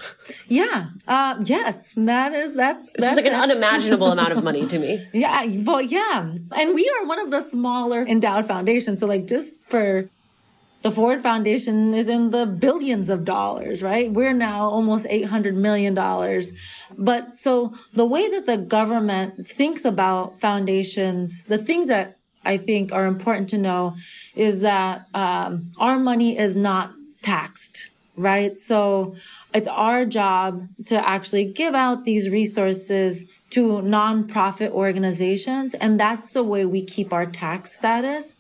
Yeah. 0.49 0.87
Uh, 1.07 1.37
yes. 1.45 1.93
That 1.97 2.33
is, 2.33 2.57
that's, 2.57 2.89
it's 2.95 3.01
that's 3.01 3.17
like 3.17 3.27
an 3.27 3.35
unimaginable 3.35 4.09
amount 4.09 4.33
of 4.33 4.43
money 4.49 4.67
to 4.67 4.79
me. 4.79 5.07
Yeah. 5.13 5.47
Well, 5.65 5.81
yeah. 5.81 6.33
And 6.57 6.75
we 6.75 6.93
are 6.99 7.07
one 7.07 7.21
of 7.21 7.31
the 7.31 7.41
smaller 7.41 8.03
endowed 8.03 8.47
foundations. 8.47 9.01
So 9.01 9.07
like 9.07 9.27
just 9.27 9.63
for 9.63 10.11
the 10.83 10.91
Ford 10.91 11.23
Foundation 11.23 11.95
is 11.95 12.09
in 12.09 12.31
the 12.31 12.45
billions 12.45 13.09
of 13.09 13.25
dollars, 13.25 13.83
right? 13.83 14.13
We're 14.13 14.35
now 14.35 14.69
almost 14.69 15.07
$800 15.07 15.55
million. 15.55 15.95
But 16.99 17.35
so 17.37 17.73
the 17.95 18.05
way 18.05 18.29
that 18.29 18.45
the 18.45 18.59
government 18.59 19.49
thinks 19.49 19.87
about 19.87 20.39
foundations, 20.39 21.43
the 21.45 21.57
things 21.57 21.89
that 21.89 22.19
I 22.45 22.59
think 22.59 22.93
are 22.93 23.07
important 23.07 23.49
to 23.51 23.59
know 23.59 23.97
is 24.35 24.61
that 24.61 25.07
um, 25.15 25.71
our 25.79 25.99
money 25.99 26.37
is 26.37 26.55
not 26.55 26.93
taxed 27.25 27.89
right? 28.17 28.57
So 28.57 29.17
it's 29.53 29.69
our 29.69 30.05
job 30.05 30.69
to 30.87 31.09
actually 31.09 31.45
give 31.47 31.75
out 31.75 32.05
these 32.05 32.29
resources 32.29 33.25
to 33.51 33.81
nonprofit 33.83 34.71
organizations. 34.71 35.75
And 35.75 35.99
that's 35.99 36.33
the 36.33 36.45
way 36.45 36.65
we 36.65 36.83
keep 36.83 37.13
our 37.13 37.27
tax 37.27 37.73
status. 37.73 38.35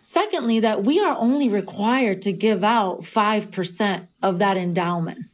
Secondly, 0.00 0.60
that 0.60 0.84
we 0.84 1.00
are 1.00 1.16
only 1.18 1.48
required 1.48 2.22
to 2.22 2.32
give 2.32 2.62
out 2.62 3.00
5% 3.00 4.06
of 4.22 4.38
that 4.38 4.56
endowment. 4.56 5.26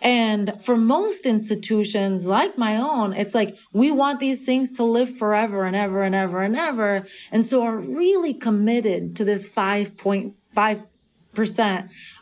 And 0.00 0.60
for 0.60 0.76
most 0.76 1.26
institutions 1.26 2.26
like 2.26 2.56
my 2.56 2.76
own, 2.76 3.12
it's 3.12 3.34
like 3.34 3.56
we 3.72 3.90
want 3.90 4.20
these 4.20 4.44
things 4.44 4.70
to 4.72 4.84
live 4.84 5.16
forever 5.16 5.64
and 5.64 5.74
ever 5.74 6.02
and 6.02 6.14
ever 6.14 6.42
and 6.42 6.56
ever. 6.56 7.06
And 7.32 7.46
so 7.46 7.62
are 7.62 7.78
really 7.78 8.32
committed 8.32 9.16
to 9.16 9.24
this 9.24 9.48
5.5% 9.48 10.84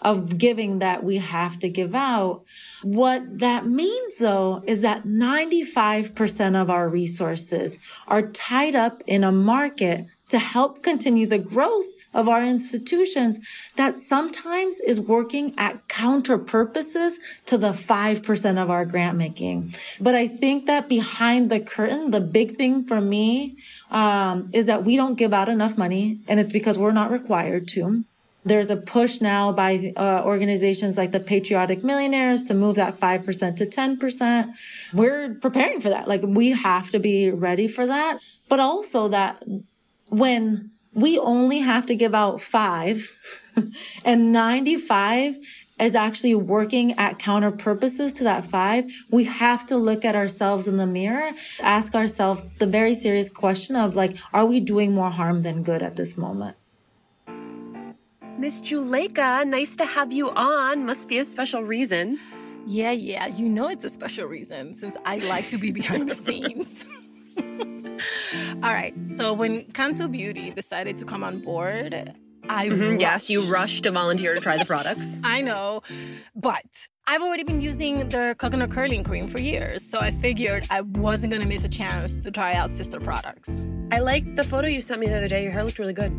of 0.02 0.36
giving 0.36 0.78
that 0.78 1.02
we 1.02 1.16
have 1.16 1.58
to 1.58 1.68
give 1.68 1.94
out. 1.94 2.44
What 2.82 3.38
that 3.38 3.66
means 3.66 4.18
though 4.18 4.62
is 4.66 4.82
that 4.82 5.04
95% 5.04 6.60
of 6.60 6.68
our 6.68 6.88
resources 6.88 7.78
are 8.06 8.22
tied 8.22 8.74
up 8.74 9.02
in 9.06 9.24
a 9.24 9.32
market 9.32 10.06
to 10.28 10.38
help 10.38 10.82
continue 10.82 11.26
the 11.26 11.38
growth 11.38 11.86
of 12.12 12.28
our 12.28 12.42
institutions 12.42 13.38
that 13.76 13.98
sometimes 13.98 14.80
is 14.80 15.00
working 15.00 15.54
at 15.58 15.86
counter 15.88 16.38
purposes 16.38 17.18
to 17.44 17.58
the 17.58 17.72
5% 17.72 18.62
of 18.62 18.70
our 18.70 18.84
grant 18.84 19.18
making. 19.18 19.74
But 20.00 20.14
I 20.14 20.26
think 20.26 20.66
that 20.66 20.88
behind 20.88 21.50
the 21.50 21.60
curtain, 21.60 22.10
the 22.10 22.20
big 22.20 22.56
thing 22.56 22.84
for 22.84 23.00
me, 23.00 23.56
um, 23.90 24.50
is 24.52 24.66
that 24.66 24.84
we 24.84 24.96
don't 24.96 25.16
give 25.16 25.34
out 25.34 25.48
enough 25.48 25.76
money 25.76 26.20
and 26.26 26.40
it's 26.40 26.52
because 26.52 26.78
we're 26.78 26.92
not 26.92 27.10
required 27.10 27.68
to. 27.68 28.04
There's 28.46 28.70
a 28.70 28.76
push 28.76 29.20
now 29.20 29.50
by 29.50 29.92
uh, 29.96 30.22
organizations 30.24 30.96
like 30.96 31.10
the 31.10 31.18
Patriotic 31.18 31.82
Millionaires 31.82 32.44
to 32.44 32.54
move 32.54 32.76
that 32.76 32.96
5% 32.96 33.56
to 33.56 33.66
10%. 33.66 34.48
We're 34.94 35.34
preparing 35.34 35.80
for 35.80 35.88
that. 35.88 36.06
Like 36.06 36.22
we 36.24 36.50
have 36.50 36.90
to 36.90 37.00
be 37.00 37.28
ready 37.32 37.66
for 37.66 37.86
that. 37.86 38.20
But 38.48 38.60
also 38.60 39.08
that 39.08 39.42
when 40.10 40.70
we 40.94 41.18
only 41.18 41.58
have 41.58 41.86
to 41.86 41.96
give 41.96 42.14
out 42.14 42.40
five 42.40 43.18
and 44.04 44.32
95 44.32 45.38
is 45.80 45.96
actually 45.96 46.36
working 46.36 46.92
at 46.92 47.18
counter 47.18 47.50
purposes 47.50 48.12
to 48.12 48.24
that 48.24 48.44
five, 48.44 48.84
we 49.10 49.24
have 49.24 49.66
to 49.66 49.76
look 49.76 50.04
at 50.04 50.14
ourselves 50.14 50.68
in 50.68 50.76
the 50.76 50.86
mirror, 50.86 51.32
ask 51.60 51.96
ourselves 51.96 52.44
the 52.60 52.66
very 52.66 52.94
serious 52.94 53.28
question 53.28 53.74
of 53.74 53.96
like, 53.96 54.16
are 54.32 54.46
we 54.46 54.60
doing 54.60 54.94
more 54.94 55.10
harm 55.10 55.42
than 55.42 55.64
good 55.64 55.82
at 55.82 55.96
this 55.96 56.16
moment? 56.16 56.56
Miss 58.38 58.60
Juleka, 58.60 59.46
nice 59.46 59.74
to 59.76 59.86
have 59.86 60.12
you 60.12 60.30
on. 60.30 60.84
Must 60.84 61.08
be 61.08 61.18
a 61.18 61.24
special 61.24 61.64
reason. 61.64 62.18
Yeah, 62.66 62.90
yeah, 62.90 63.26
you 63.28 63.48
know 63.48 63.68
it's 63.68 63.84
a 63.84 63.88
special 63.88 64.26
reason 64.26 64.74
since 64.74 64.94
I 65.06 65.18
like 65.20 65.48
to 65.50 65.58
be 65.58 65.70
behind 65.70 66.10
the 66.10 66.14
scenes. 66.26 66.84
All 68.62 68.72
right. 68.74 68.94
So 69.16 69.32
when 69.32 69.64
Cantu 69.72 70.08
Beauty 70.08 70.50
decided 70.50 70.98
to 70.98 71.06
come 71.06 71.24
on 71.24 71.40
board, 71.40 72.12
I 72.50 72.68
mm-hmm, 72.68 73.00
yes, 73.00 73.30
you 73.30 73.42
rushed 73.42 73.84
to 73.84 73.90
volunteer 73.90 74.34
to 74.34 74.40
try 74.40 74.58
the 74.58 74.66
products. 74.66 75.20
I 75.24 75.40
know, 75.40 75.82
but 76.34 76.66
I've 77.06 77.22
already 77.22 77.44
been 77.44 77.62
using 77.62 78.08
their 78.10 78.34
coconut 78.34 78.70
curling 78.70 79.02
cream 79.02 79.28
for 79.28 79.40
years, 79.40 79.82
so 79.82 79.98
I 79.98 80.10
figured 80.10 80.66
I 80.68 80.82
wasn't 80.82 81.32
gonna 81.32 81.46
miss 81.46 81.64
a 81.64 81.68
chance 81.68 82.22
to 82.22 82.30
try 82.30 82.54
out 82.54 82.72
sister 82.72 83.00
products. 83.00 83.62
I 83.92 84.00
liked 84.00 84.36
the 84.36 84.44
photo 84.44 84.66
you 84.66 84.80
sent 84.80 85.00
me 85.00 85.06
the 85.06 85.16
other 85.16 85.28
day. 85.28 85.42
Your 85.42 85.52
hair 85.52 85.64
looked 85.64 85.78
really 85.78 85.92
good. 85.92 86.12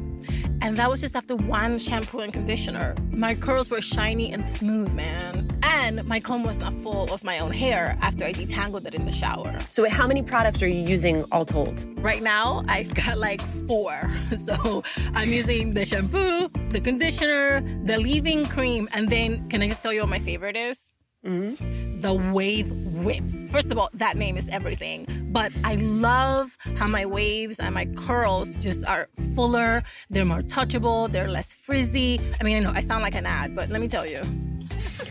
And 0.68 0.76
that 0.76 0.90
was 0.90 1.00
just 1.00 1.16
after 1.16 1.34
one 1.34 1.78
shampoo 1.78 2.20
and 2.20 2.34
conditioner. 2.34 2.94
My 3.12 3.36
curls 3.36 3.70
were 3.70 3.80
shiny 3.80 4.34
and 4.34 4.44
smooth, 4.44 4.94
man. 4.94 5.50
And 5.64 6.04
my 6.04 6.20
comb 6.20 6.44
was 6.44 6.58
not 6.58 6.74
full 6.84 7.06
of 7.14 7.24
my 7.24 7.40
own 7.40 7.54
hair 7.54 7.98
after 8.02 8.26
I 8.26 8.34
detangled 8.34 8.86
it 8.86 8.94
in 8.94 9.06
the 9.06 9.12
shower. 9.14 9.58
So, 9.70 9.90
how 9.90 10.08
many 10.08 10.22
products 10.22 10.62
are 10.62 10.68
you 10.68 10.82
using 10.82 11.24
all 11.32 11.46
told? 11.46 11.86
Right 12.04 12.22
now, 12.22 12.66
I've 12.68 12.94
got 12.94 13.18
like 13.18 13.40
four. 13.66 13.96
So, 14.36 14.84
I'm 15.14 15.32
using 15.32 15.74
the 15.74 15.86
shampoo, 15.86 16.50
the 16.72 16.82
conditioner, 16.82 17.62
the 17.86 17.98
leave-in 17.98 18.46
cream, 18.48 18.90
and 18.92 19.08
then 19.08 19.48
can 19.48 19.62
I 19.62 19.70
just 19.70 19.82
tell 19.82 19.94
you 19.94 20.02
what 20.02 20.10
my 20.10 20.20
favorite 20.20 20.58
is? 20.58 20.92
Mm-hmm. 21.26 21.87
The 22.02 22.14
Wave 22.14 22.72
Whip. 22.72 23.24
First 23.50 23.72
of 23.72 23.78
all, 23.78 23.90
that 23.94 24.18
name 24.18 24.38
is 24.38 24.48
everything. 24.50 25.08
But 25.32 25.52
I 25.64 25.76
love 25.76 26.56
how 26.76 26.88
my 26.88 27.06
waves 27.06 27.60
and 27.60 27.74
my 27.74 27.86
curls 27.86 28.54
just 28.56 28.86
are 28.86 29.10
fuller. 29.36 29.84
They're 30.10 30.26
more 30.26 30.42
touchable. 30.42 31.12
They're 31.12 31.28
less 31.28 31.54
frizzy. 31.54 32.22
I 32.40 32.44
mean, 32.44 32.58
I 32.58 32.60
know 32.60 32.72
I 32.72 32.82
sound 32.82 33.04
like 33.04 33.16
an 33.16 33.26
ad, 33.26 33.56
but 33.56 33.70
let 33.70 33.82
me 33.82 33.88
tell 33.88 34.06
you. 34.06 34.22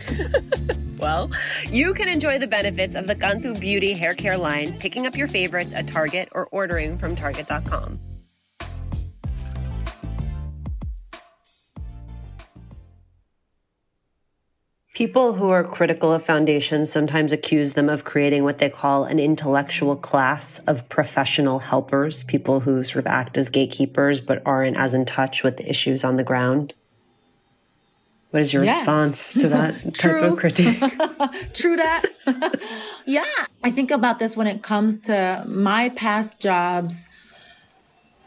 well, 0.97 1.29
you 1.69 1.93
can 1.93 2.07
enjoy 2.07 2.39
the 2.39 2.47
benefits 2.47 2.95
of 2.95 3.07
the 3.07 3.15
Cantu 3.15 3.55
Beauty 3.55 3.93
hair 3.93 4.13
care 4.13 4.37
line 4.37 4.77
picking 4.79 5.05
up 5.05 5.15
your 5.17 5.27
favorites 5.27 5.73
at 5.73 5.87
Target 5.87 6.29
or 6.31 6.47
ordering 6.51 6.97
from 6.97 7.15
Target.com. 7.15 7.99
People 14.97 15.33
who 15.33 15.51
are 15.51 15.63
critical 15.63 16.11
of 16.11 16.23
foundations 16.23 16.91
sometimes 16.91 17.31
accuse 17.31 17.73
them 17.73 17.87
of 17.87 18.03
creating 18.03 18.43
what 18.43 18.57
they 18.57 18.67
call 18.67 19.03
an 19.03 19.19
intellectual 19.19 19.95
class 19.95 20.57
of 20.65 20.89
professional 20.89 21.59
helpers, 21.59 22.23
people 22.23 22.61
who 22.61 22.83
sort 22.83 23.05
of 23.05 23.05
act 23.05 23.37
as 23.37 23.51
gatekeepers 23.51 24.21
but 24.21 24.41
aren't 24.43 24.75
as 24.75 24.95
in 24.95 25.05
touch 25.05 25.43
with 25.43 25.57
the 25.57 25.69
issues 25.69 26.03
on 26.03 26.15
the 26.15 26.23
ground. 26.23 26.73
What 28.31 28.41
is 28.41 28.51
your 28.51 28.63
yes. 28.63 28.79
response 28.79 29.33
to 29.33 29.47
that 29.49 29.93
type 29.93 30.23
of 30.23 30.37
critique? 30.39 30.79
True 31.53 31.75
that. 31.75 32.59
yeah. 33.05 33.45
I 33.63 33.69
think 33.69 33.91
about 33.91 34.17
this 34.17 34.35
when 34.35 34.47
it 34.47 34.63
comes 34.63 34.99
to 35.01 35.43
my 35.45 35.89
past 35.89 36.41
jobs 36.41 37.05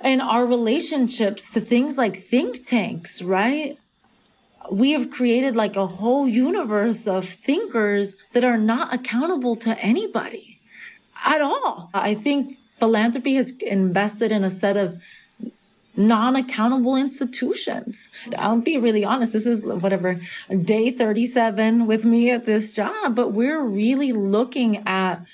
and 0.00 0.22
our 0.22 0.46
relationships 0.46 1.50
to 1.50 1.60
things 1.60 1.98
like 1.98 2.16
think 2.16 2.64
tanks, 2.64 3.22
right? 3.22 3.76
We 4.70 4.92
have 4.92 5.10
created 5.10 5.56
like 5.56 5.76
a 5.76 5.86
whole 5.86 6.28
universe 6.28 7.06
of 7.06 7.24
thinkers 7.26 8.14
that 8.32 8.44
are 8.44 8.58
not 8.58 8.92
accountable 8.92 9.56
to 9.56 9.78
anybody 9.78 10.58
at 11.24 11.40
all. 11.40 11.90
I 11.94 12.14
think 12.14 12.56
philanthropy 12.78 13.34
has 13.34 13.50
invested 13.60 14.32
in 14.32 14.44
a 14.44 14.50
set 14.50 14.76
of 14.76 15.02
non-accountable 15.96 16.96
institutions. 16.96 18.08
I'll 18.38 18.60
be 18.60 18.78
really 18.78 19.04
honest. 19.04 19.32
This 19.32 19.46
is 19.46 19.64
whatever 19.64 20.20
day 20.48 20.90
37 20.90 21.86
with 21.86 22.04
me 22.04 22.30
at 22.30 22.46
this 22.46 22.74
job, 22.74 23.14
but 23.14 23.32
we're 23.32 23.62
really 23.62 24.12
looking 24.12 24.86
at 24.86 25.26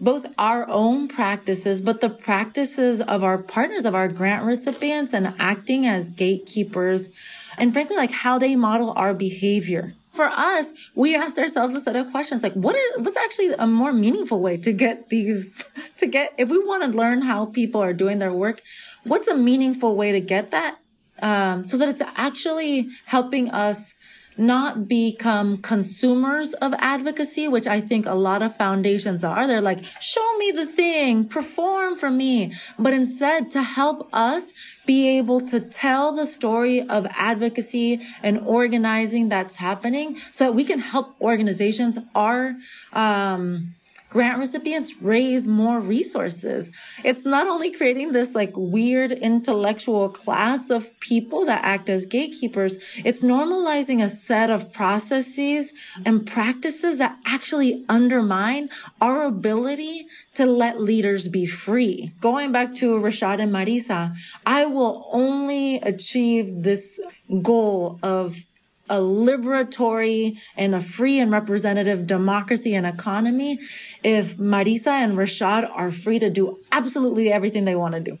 both 0.00 0.26
our 0.38 0.66
own 0.68 1.08
practices, 1.08 1.80
but 1.80 2.00
the 2.00 2.08
practices 2.08 3.00
of 3.02 3.22
our 3.22 3.38
partners, 3.38 3.84
of 3.84 3.94
our 3.94 4.08
grant 4.08 4.44
recipients 4.44 5.12
and 5.12 5.34
acting 5.38 5.86
as 5.86 6.08
gatekeepers 6.08 7.10
and 7.58 7.72
frankly, 7.72 7.96
like 7.96 8.12
how 8.12 8.38
they 8.38 8.56
model 8.56 8.92
our 8.96 9.14
behavior. 9.14 9.94
For 10.12 10.26
us, 10.26 10.72
we 10.94 11.14
asked 11.14 11.38
ourselves 11.38 11.74
a 11.74 11.80
set 11.80 11.96
of 11.96 12.10
questions 12.10 12.42
like, 12.42 12.54
what 12.54 12.74
are, 12.74 13.02
what's 13.02 13.16
actually 13.16 13.52
a 13.52 13.66
more 13.66 13.92
meaningful 13.92 14.40
way 14.40 14.56
to 14.58 14.72
get 14.72 15.08
these, 15.08 15.62
to 15.98 16.06
get, 16.06 16.34
if 16.36 16.50
we 16.50 16.58
want 16.58 16.82
to 16.90 16.96
learn 16.96 17.22
how 17.22 17.46
people 17.46 17.80
are 17.80 17.92
doing 17.92 18.18
their 18.18 18.32
work, 18.32 18.60
what's 19.04 19.28
a 19.28 19.36
meaningful 19.36 19.94
way 19.94 20.12
to 20.12 20.20
get 20.20 20.50
that? 20.50 20.78
Um, 21.22 21.64
so 21.64 21.76
that 21.76 21.88
it's 21.88 22.02
actually 22.16 22.88
helping 23.04 23.50
us 23.50 23.94
not 24.36 24.88
become 24.88 25.58
consumers 25.58 26.54
of 26.54 26.72
advocacy, 26.78 27.48
which 27.48 27.66
I 27.66 27.80
think 27.80 28.06
a 28.06 28.14
lot 28.14 28.42
of 28.42 28.56
foundations 28.56 29.22
are. 29.22 29.46
They're 29.46 29.60
like, 29.60 29.84
show 30.00 30.36
me 30.38 30.50
the 30.50 30.66
thing, 30.66 31.28
perform 31.28 31.96
for 31.96 32.10
me, 32.10 32.52
but 32.78 32.92
instead 32.92 33.50
to 33.52 33.62
help 33.62 34.08
us 34.12 34.52
be 34.86 35.18
able 35.18 35.40
to 35.42 35.60
tell 35.60 36.12
the 36.12 36.26
story 36.26 36.80
of 36.80 37.06
advocacy 37.10 38.00
and 38.22 38.38
organizing 38.40 39.28
that's 39.28 39.56
happening 39.56 40.16
so 40.32 40.44
that 40.44 40.52
we 40.52 40.64
can 40.64 40.78
help 40.78 41.14
organizations, 41.20 41.98
our, 42.14 42.56
um, 42.92 43.74
grant 44.10 44.38
recipients 44.38 44.92
raise 45.00 45.46
more 45.46 45.80
resources. 45.80 46.70
It's 47.04 47.24
not 47.24 47.46
only 47.46 47.70
creating 47.70 48.12
this 48.12 48.34
like 48.34 48.52
weird 48.56 49.12
intellectual 49.12 50.08
class 50.08 50.68
of 50.68 50.98
people 51.00 51.46
that 51.46 51.64
act 51.64 51.88
as 51.88 52.06
gatekeepers, 52.06 52.76
it's 53.04 53.22
normalizing 53.22 54.02
a 54.02 54.08
set 54.08 54.50
of 54.50 54.72
processes 54.72 55.72
and 56.04 56.26
practices 56.26 56.98
that 56.98 57.18
actually 57.24 57.84
undermine 57.88 58.68
our 59.00 59.24
ability 59.24 60.06
to 60.34 60.44
let 60.44 60.80
leaders 60.80 61.28
be 61.28 61.46
free. 61.46 62.12
Going 62.20 62.50
back 62.52 62.74
to 62.76 62.98
Rashad 62.98 63.40
and 63.40 63.52
Marisa, 63.52 64.14
I 64.44 64.66
will 64.66 65.08
only 65.12 65.76
achieve 65.76 66.62
this 66.62 67.00
goal 67.42 67.98
of 68.02 68.44
a 68.90 68.96
liberatory 68.96 70.38
and 70.56 70.74
a 70.74 70.80
free 70.80 71.18
and 71.20 71.30
representative 71.30 72.06
democracy 72.06 72.74
and 72.74 72.86
economy 72.86 73.58
if 74.02 74.36
Marisa 74.36 74.88
and 74.88 75.16
Rashad 75.16 75.70
are 75.70 75.92
free 75.92 76.18
to 76.18 76.28
do 76.28 76.60
absolutely 76.72 77.32
everything 77.32 77.64
they 77.64 77.76
want 77.76 77.94
to 77.94 78.00
do 78.00 78.18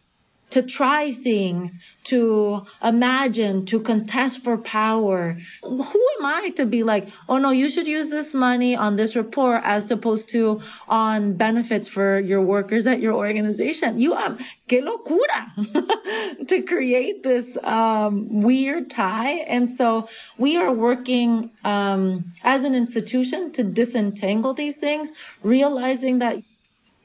to 0.50 0.62
try 0.62 1.12
things, 1.12 1.78
to 2.04 2.66
imagine, 2.82 3.64
to 3.66 3.80
contest 3.80 4.42
for 4.42 4.58
power. 4.58 5.36
Who 5.62 6.08
am 6.18 6.26
I 6.26 6.52
to 6.56 6.66
be 6.66 6.82
like, 6.82 7.08
oh 7.28 7.38
no, 7.38 7.50
you 7.50 7.70
should 7.70 7.86
use 7.86 8.10
this 8.10 8.34
money 8.34 8.76
on 8.76 8.96
this 8.96 9.14
report 9.16 9.62
as 9.64 9.90
opposed 9.90 10.28
to 10.30 10.60
on 10.88 11.34
benefits 11.34 11.88
for 11.88 12.18
your 12.18 12.42
workers 12.42 12.86
at 12.86 13.00
your 13.00 13.14
organization? 13.14 14.00
You 14.00 14.16
have, 14.16 14.40
que 14.68 14.80
locura 14.82 16.46
to 16.48 16.62
create 16.62 17.22
this, 17.22 17.56
um, 17.64 18.42
weird 18.42 18.90
tie. 18.90 19.44
And 19.48 19.70
so 19.70 20.08
we 20.36 20.56
are 20.56 20.72
working, 20.72 21.50
um, 21.64 22.32
as 22.42 22.64
an 22.64 22.74
institution 22.74 23.52
to 23.52 23.62
disentangle 23.62 24.54
these 24.54 24.76
things, 24.76 25.12
realizing 25.42 26.18
that 26.18 26.38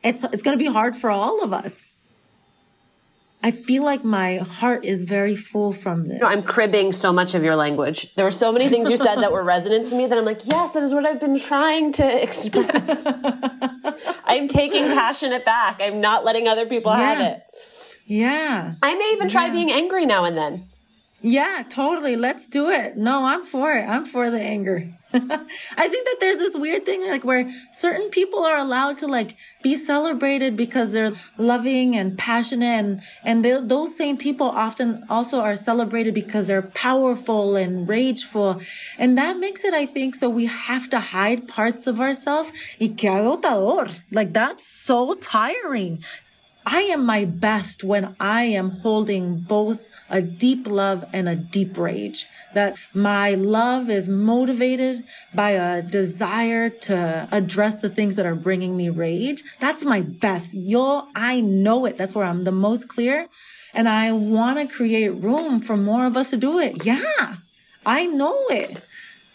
it's, 0.04 0.24
it's 0.24 0.44
going 0.44 0.58
to 0.58 0.64
be 0.64 0.72
hard 0.72 0.96
for 0.96 1.10
all 1.10 1.44
of 1.44 1.54
us. 1.54 1.88
I 3.46 3.52
feel 3.52 3.86
like 3.86 4.04
my 4.04 4.38
heart 4.38 4.86
is 4.86 5.04
very 5.04 5.36
full 5.36 5.72
from 5.72 6.06
this. 6.06 6.20
No, 6.20 6.26
I'm 6.26 6.42
cribbing 6.42 6.92
so 6.92 7.14
much 7.14 7.36
of 7.36 7.44
your 7.44 7.56
language. 7.56 8.12
There 8.16 8.26
were 8.26 8.32
so 8.32 8.52
many 8.52 8.70
things 8.70 8.90
you 8.90 8.98
said 8.98 9.18
that 9.18 9.32
were 9.32 9.44
resonant 9.44 9.86
to 9.90 9.96
me 9.96 10.08
that 10.08 10.18
I'm 10.18 10.26
like, 10.26 10.48
yes, 10.48 10.72
that 10.72 10.82
is 10.82 10.96
what 10.96 11.06
I've 11.06 11.20
been 11.20 11.40
trying 11.40 11.92
to 11.92 12.24
express. 12.24 13.06
I'm 14.26 14.48
taking 14.48 14.86
passionate 14.86 15.46
back. 15.46 15.80
I'm 15.80 16.02
not 16.02 16.26
letting 16.26 16.48
other 16.48 16.66
people 16.66 16.92
yeah. 16.92 17.14
have 17.14 17.34
it. 17.34 17.44
Yeah. 18.08 18.74
I 18.82 18.96
may 18.96 19.12
even 19.14 19.30
try 19.30 19.46
Yeah. 19.46 19.54
being 19.54 19.72
angry 19.72 20.08
now 20.08 20.26
and 20.26 20.36
then. 20.36 20.68
Yeah, 21.26 21.64
totally. 21.68 22.16
Let's 22.16 22.46
do 22.46 22.70
it. 22.70 22.98
No, 22.98 23.26
I'm 23.26 23.44
for 23.44 23.74
it. 23.74 23.90
I'm 23.90 24.06
for 24.06 24.30
the 24.30 24.40
anger. 24.40 24.94
I 25.12 25.18
think 25.18 26.06
that 26.06 26.18
there's 26.20 26.38
this 26.38 26.56
weird 26.56 26.86
thing 26.86 27.02
like 27.08 27.26
where 27.26 27.50
certain 27.72 28.12
people 28.12 28.44
are 28.44 28.58
allowed 28.58 29.00
to 29.00 29.08
like 29.08 29.36
be 29.64 29.76
celebrated 29.76 30.56
because 30.56 30.92
they're 30.92 31.14
loving 31.40 31.96
and 31.96 32.16
passionate 32.16 32.68
and, 32.68 33.02
and 33.24 33.44
they, 33.44 33.60
those 33.60 33.98
same 33.98 34.18
people 34.18 34.46
often 34.46 35.04
also 35.10 35.40
are 35.40 35.56
celebrated 35.56 36.14
because 36.14 36.46
they're 36.46 36.62
powerful 36.62 37.56
and 37.56 37.90
rageful. 37.90 38.62
And 39.00 39.18
that 39.18 39.40
makes 39.40 39.64
it, 39.64 39.74
I 39.74 39.88
think, 39.88 40.14
so 40.14 40.30
we 40.30 40.46
have 40.46 40.92
to 40.92 41.00
hide 41.00 41.48
parts 41.48 41.88
of 41.88 42.00
ourselves. 42.00 42.52
Y 42.80 42.90
que 42.96 43.10
agotador. 43.10 44.00
Like 44.12 44.32
that's 44.32 44.64
so 44.68 45.16
tiring. 45.16 46.04
I 46.68 46.82
am 46.82 47.04
my 47.04 47.26
best 47.26 47.84
when 47.84 48.16
I 48.20 48.44
am 48.44 48.70
holding 48.70 49.40
both 49.40 49.82
a 50.10 50.22
deep 50.22 50.68
love 50.68 51.04
and 51.14 51.28
a 51.28 51.36
deep 51.36 51.78
rage. 51.78 52.28
That 52.54 52.78
my 52.94 53.32
love 53.32 53.90
is 53.90 54.08
motivated 54.08 55.04
by 55.34 55.52
a 55.52 55.82
desire 55.82 56.70
to 56.70 57.28
address 57.32 57.78
the 57.78 57.90
things 57.90 58.16
that 58.16 58.26
are 58.26 58.36
bringing 58.36 58.78
me 58.78 58.90
rage. 58.90 59.44
That's 59.60 59.84
my 59.84 60.02
best. 60.02 60.54
Yo, 60.54 61.08
I 61.16 61.42
know 61.42 61.86
it. 61.86 61.98
That's 61.98 62.16
where 62.16 62.26
I'm 62.26 62.44
the 62.44 62.52
most 62.52 62.88
clear. 62.88 63.28
And 63.74 63.90
I 63.90 64.12
want 64.12 64.58
to 64.58 64.74
create 64.74 65.10
room 65.10 65.62
for 65.62 65.76
more 65.76 66.06
of 66.06 66.16
us 66.16 66.30
to 66.30 66.38
do 66.38 66.60
it. 66.60 66.86
Yeah, 66.86 67.36
I 67.86 68.06
know 68.06 68.36
it. 68.50 68.82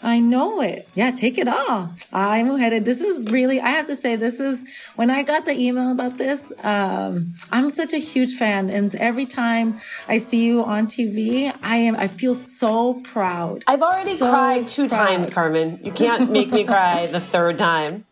I 0.03 0.19
know 0.19 0.63
it. 0.63 0.89
Yeah, 0.95 1.11
take 1.11 1.37
it 1.37 1.47
all. 1.47 1.91
Ay, 2.13 2.43
mujeres, 2.43 2.85
this 2.85 3.01
is 3.03 3.21
really, 3.31 3.61
I 3.61 3.69
have 3.71 3.87
to 3.89 3.97
say, 3.97 4.17
this 4.17 4.41
is, 4.41 4.65
when 4.97 5.11
I 5.11 5.23
got 5.23 5.45
the 5.45 5.53
email 5.53 5.93
about 5.93 6.17
this, 6.17 6.53
um, 6.65 7.33
I'm 7.53 7.69
such 7.71 7.93
a 7.93 7.99
huge 7.99 8.35
fan. 8.37 8.71
And 8.71 8.95
every 8.95 9.27
time 9.27 9.79
I 10.09 10.19
see 10.19 10.45
you 10.47 10.65
on 10.65 10.87
TV, 10.87 11.55
I 11.63 11.77
am, 11.77 11.97
I 11.97 12.09
feel 12.09 12.35
so 12.35 12.95
proud. 13.05 13.63
I've 13.67 13.83
already 13.83 14.17
So 14.17 14.31
cried 14.31 14.69
two 14.69 14.89
proud. 14.89 15.07
times, 15.09 15.29
Carmen. 15.31 15.81
You 15.83 15.93
can't 15.93 16.31
make 16.31 16.51
me 16.51 16.65
cry 16.65 17.07
the 17.07 17.21
third 17.21 17.59
time. 17.59 18.07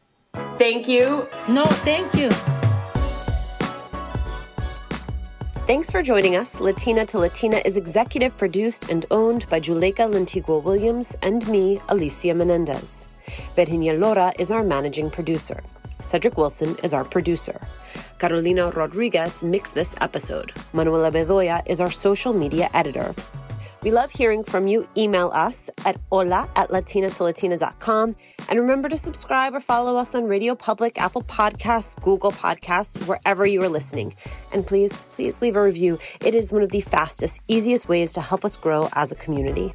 Thank 0.59 0.88
you. 0.88 1.27
No, 1.48 1.64
thank 1.64 2.14
you. 2.14 2.31
Thanks 5.68 5.90
for 5.90 6.02
joining 6.02 6.35
us. 6.35 6.61
Latina 6.61 7.04
to 7.04 7.18
Latina 7.18 7.61
is 7.62 7.76
executive 7.76 8.35
produced 8.38 8.88
and 8.88 9.04
owned 9.11 9.46
by 9.50 9.61
Juleka 9.61 10.11
Lantigua 10.11 10.62
Williams 10.62 11.14
and 11.20 11.46
me, 11.46 11.78
Alicia 11.90 12.33
Menendez. 12.33 13.11
Virginia 13.54 13.92
Lora 13.92 14.33
is 14.38 14.50
our 14.50 14.64
managing 14.64 15.11
producer. 15.11 15.62
Cedric 16.00 16.38
Wilson 16.38 16.74
is 16.83 16.94
our 16.94 17.04
producer. 17.04 17.61
Carolina 18.18 18.70
Rodriguez 18.70 19.44
mixed 19.44 19.74
this 19.74 19.94
episode. 20.00 20.54
Manuela 20.72 21.11
Bedoya 21.12 21.61
is 21.66 21.83
our 21.83 21.90
social 21.90 22.33
media 22.33 22.70
editor. 22.72 23.14
We 23.82 23.90
love 23.90 24.10
hearing 24.10 24.42
from 24.42 24.66
you. 24.66 24.88
Email 24.96 25.30
us 25.32 25.70
at 25.84 26.00
hola 26.10 26.48
at 26.56 26.70
latinatolatina.com. 26.70 28.16
And 28.48 28.60
remember 28.60 28.88
to 28.88 28.96
subscribe 28.96 29.54
or 29.54 29.60
follow 29.60 29.96
us 29.96 30.14
on 30.14 30.24
Radio 30.24 30.54
Public, 30.54 31.00
Apple 31.00 31.22
Podcasts, 31.22 32.00
Google 32.02 32.32
Podcasts, 32.32 33.04
wherever 33.06 33.46
you 33.46 33.62
are 33.62 33.68
listening. 33.68 34.14
And 34.52 34.66
please, 34.66 35.04
please 35.12 35.40
leave 35.40 35.56
a 35.56 35.62
review. 35.62 35.98
It 36.20 36.34
is 36.34 36.52
one 36.52 36.62
of 36.62 36.70
the 36.70 36.80
fastest, 36.80 37.40
easiest 37.46 37.88
ways 37.88 38.12
to 38.14 38.20
help 38.20 38.44
us 38.44 38.56
grow 38.56 38.88
as 38.94 39.12
a 39.12 39.16
community. 39.16 39.74